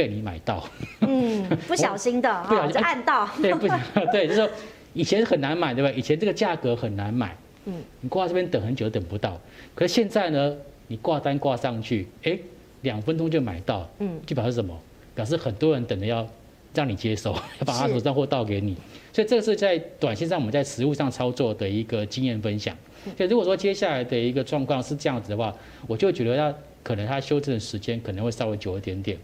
[0.00, 0.66] 被你买到。
[1.00, 3.28] 嗯， 不小心的，不小心按到。
[3.42, 3.68] 对，不，
[4.10, 4.48] 对，就是说
[4.94, 5.90] 以前很难买，对吧？
[5.90, 7.36] 以前这个价格很难买，
[7.66, 9.38] 嗯，你挂这边等很久等不到，
[9.74, 12.38] 可是现在呢，你挂单挂上去，哎，
[12.80, 14.74] 两分钟就买到，嗯，就表示什么？
[15.14, 16.26] 表示很多人等着要。
[16.72, 18.76] 让你接受， 要把二手账货倒给你，
[19.12, 22.72] 所以这个是在短线上我们在实物上操作的一个经验分享。
[23.16, 25.52] 所以如果说接下来的一个状况是这样子的话，
[25.88, 29.16] 我就觉得它可能它修正的时间可能会稍微久一点点。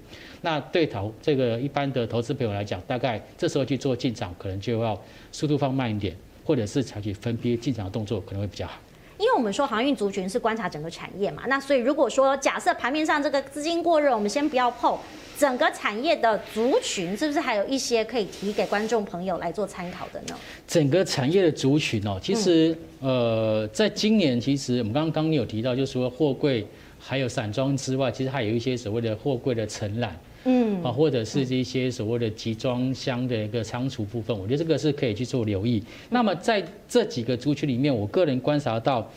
[0.42, 5.00] 那对投这个一般的投资朋友来讲，大概这时候去做进场，可能就要
[5.32, 8.78] 速度放慢一点，或者是采取分批进场的动作，可能会比较好。
[9.18, 14.96] 因为我们说航运族群是观察整个产业嘛，那所以如果说假设盘面上这个资金过热，我们先不要碰。
[15.38, 20.34] 整个产业的族群是不是还有一些可以提给观众朋友来做参考的呢？
[20.66, 26.66] 整个产业的族群哦，其实呃，在今年其实我们刚刚刚有提到，就是说货柜
[27.06, 35.82] 还有散装之外，其实还有一些所谓的货柜的承揽，嗯，啊，或者是这些所谓的集装箱的一个仓储部分，我觉得这个是可以去做留意。
[36.10, 39.10] 那么在这几个族群里面，我个人观察到，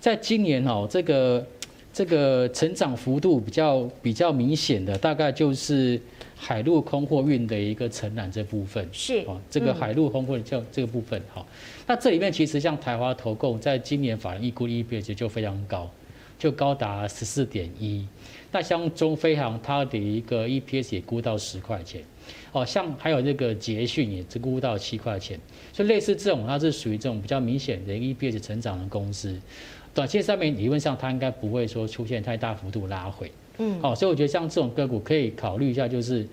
[0.00, 1.44] 在今年哦，这个。
[1.96, 5.96] 这个成长幅度比较比较明显的，大概就是
[6.34, 8.84] 海陆空货运的一个承揽这部分。
[8.90, 11.46] 是啊，这个海陆空货叫这个部分哈。
[11.86, 15.88] 那这里面其实像台华投控，在今年法人预估的 EPS 就非常高，
[16.38, 18.06] 就高达十四点一。
[18.50, 22.02] 那像中飞航，它的一个 EPS 也估到十块钱。
[22.52, 25.38] 哦，像还有那个捷讯也只估到七块钱。
[25.72, 29.38] 所以类似这种，它是属于这种比较明显的 EPS 成长的公司。
[29.92, 36.26] 短线上面理论上它应该不会说出现太大幅度拉回，嗯，好，所以我觉得像这种个股可以考虑一下，就是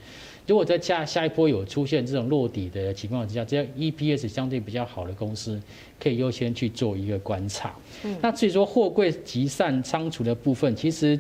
[0.52, 5.58] 如果在下下一波有出现这种落底的情况之下，只要 EPS 相对比较好的公司，
[5.98, 7.74] 可以优先去做一个观察。
[8.04, 11.18] 嗯，那至于说货柜集散仓储的部分，其实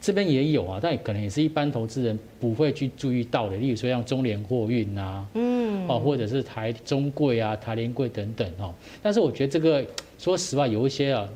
[0.00, 8.74] 这边也有啊，但可能也是一般投资人不会去注意到的，例如说像中联货运啊，嗯，哦，或者是台中柜啊、台联柜等等哦。
[9.00, 9.86] 但是我觉得这个
[10.18, 11.28] 说实话有一些啊。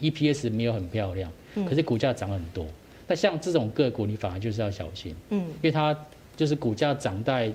[0.00, 1.30] EPS 没有很漂亮，
[1.68, 2.64] 可是股价涨很多。
[3.06, 5.94] 那像这种个股，你反而就是要小心，嗯，因为它
[6.40, 7.52] 就是股价涨在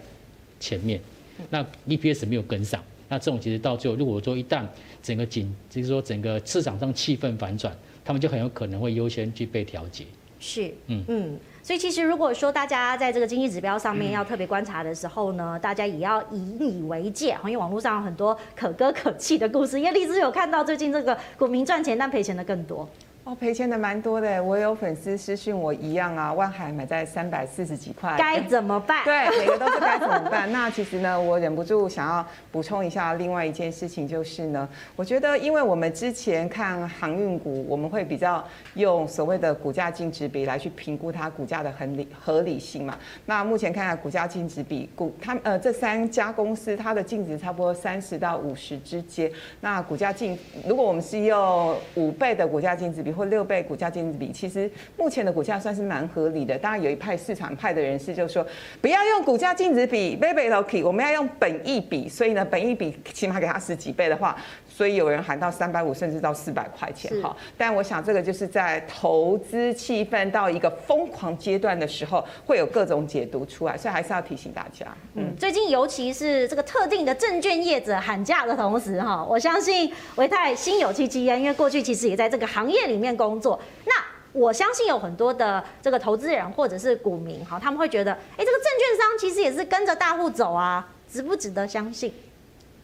[0.59, 1.01] 前面，
[1.49, 2.79] 那 EPS 没有跟上，
[3.09, 4.63] 那这种其实到最后，如果说一旦
[5.01, 10.05] 整个景，就是说整个市场上气氛反转，他们就很有可能会优先去被调节。
[10.39, 11.39] 是，嗯嗯。
[11.63, 19.79] 所以其实如果说大家在这个经济指标上面要特别观察的时候呢，大家也要以你为戒，因为网络上有很多可歌可泣的故事。
[19.79, 22.87] 因为荔枝有看到最近这个股民赚钱，但赔钱的更多。
[23.25, 29.03] 哦，赔钱的蛮多的，我有粉丝私讯我一样啊，万海买在三百四十几块，该怎么办？
[29.03, 30.51] 对，每个都是该怎么办。
[30.51, 42.95] 那其实呢，我忍不住想要补充一下另外一件事情，就是呢，我觉得因为我们之前看航运股，我们会比较用所谓的股价净值比来去评估它股价的合理合理性嘛。
[43.25, 49.31] 那目前看看股价净值比，股它呃这三家公司它的净值差不多三十到五十之间。
[49.61, 53.14] 那股价净，如果我们是用五倍的股价净值比。
[53.15, 56.57] 或六倍股价净值比，其实目前的股价算是蛮合理的。
[56.57, 58.45] 当然有一派市场派的人士就说，
[58.81, 62.09] 不要用股价净值比，b a b y l o k y，我们要用本益比。
[62.09, 64.35] 所以呢，本益比起码给它十几倍的话，
[64.75, 67.33] 所以有人喊到三百五，甚至到四百块钱哈。
[67.57, 74.85] 但我想这个就是在投资气氛到一个疯狂阶段的时候，会有各种解读出来，所以还是要提醒大家。
[75.13, 83.57] 嗯，最近尤其是这个特定的证券业者喊价的同时哈，我相信维泰心有戚戚焉，因为过去其实也在这个行业里面工作。
[83.85, 83.93] 那
[84.33, 92.13] 我相信有很多的这个投资人或者是股民哈，他们会觉得，哎，这个证券商其实也是跟着大户走啊，值不值得相信？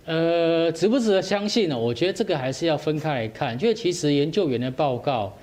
[0.06, 1.78] 呃，值不值得相信呢？
[1.78, 5.34] 我觉得这个还是要分开来看，因为其实研究员的报告。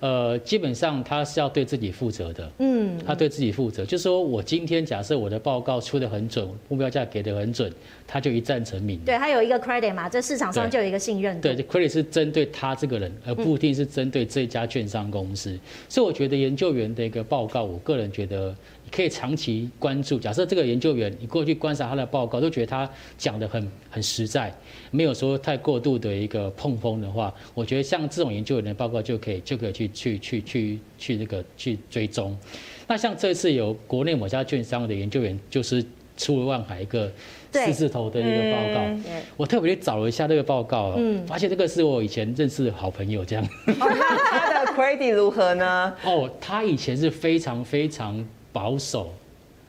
[0.00, 7.72] 呃，基本上他是要对自己负责的，嗯，他对自己负责，就是说我今天假设我的报告出的很准，目标价给的很准，
[8.04, 8.98] 他就一战成名。
[9.06, 11.40] 对，他有一个 credit 嘛，这市场上就有一个信任。
[11.40, 15.50] 对，对，credit 是针对他这个人，而不一定是针对这家券商公司。
[15.52, 18.54] 嗯、所以我觉得研究员的一个报告，我个人觉得。
[18.94, 20.20] 可以长期关注。
[20.20, 22.88] 假设这个研究员，你过去观察他的报告，都觉得他
[23.18, 24.54] 讲得很很实在，
[24.92, 32.38] 没有说太过度的一个碰风的话，我觉得像这种研究员的报告就可以就可以去去去去去那个去追踪。
[32.86, 35.84] 那像这次有国内某家券商的研究员，就是
[36.16, 37.10] 出了万海一个
[37.50, 39.04] 四字头的一个报告，嗯、
[39.36, 43.44] 我特别去找了一下这个报告，嗯，发现这个是我以前认识的好朋友这样。
[43.66, 45.92] 他的 credit 如何呢？
[46.04, 48.24] 哦，他以前是非常非常。
[48.54, 49.12] 保守，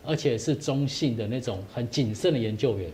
[0.06, 2.88] 而且是中性的那种很谨慎的研究员，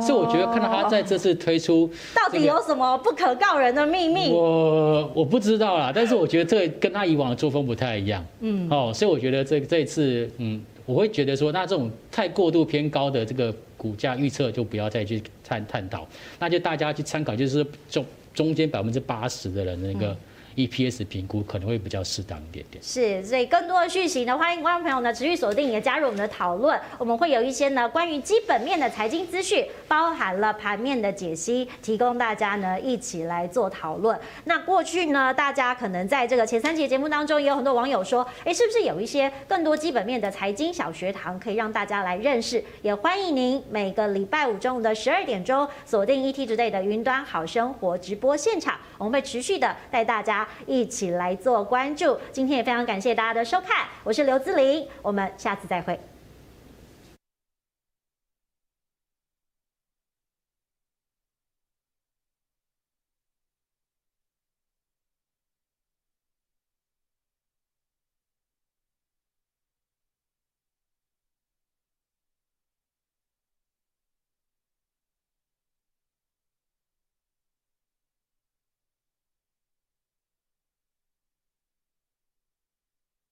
[0.00, 4.30] 所以我觉得看到他在这次推出，到底有什么不可告人的秘密？
[4.30, 16.08] 我我不知道啦，但是我觉得这个跟他以往的作风不太一样，嗯，哦，所以我觉得这这一次，嗯，我会觉得说，那这种太过度偏高的这个股价预测就不要再去探探讨，
[16.38, 20.16] 那就大家去参考，就是中中间百分之八十的人那个。
[20.56, 22.82] EPS 评估可能会比较适当一点点。
[22.82, 26.80] 是，所以更多的讯息呢，欢迎观众朋友呢持续锁定，也加入我们的讨论。
[26.98, 34.18] 我们会有一些呢关于基本面的财经资讯，包含了盘面的解析，提供大家呢一起来做讨论。
[34.44, 42.64] 那过去呢，大家可能在这个前三节节目当中，也有很多网友说，哎，是不是有一些更多基本面的财经小学堂可以让大家来认识？
[42.80, 50.45] 也欢迎您每个礼拜五中午的十二点钟锁定 ETtoday 的云端好生活直播现场，我们会持续的带大家。
[50.66, 55.98] 一起来做关注，今天也非常感谢大家的收看，我是刘姿玲，我们下次再会。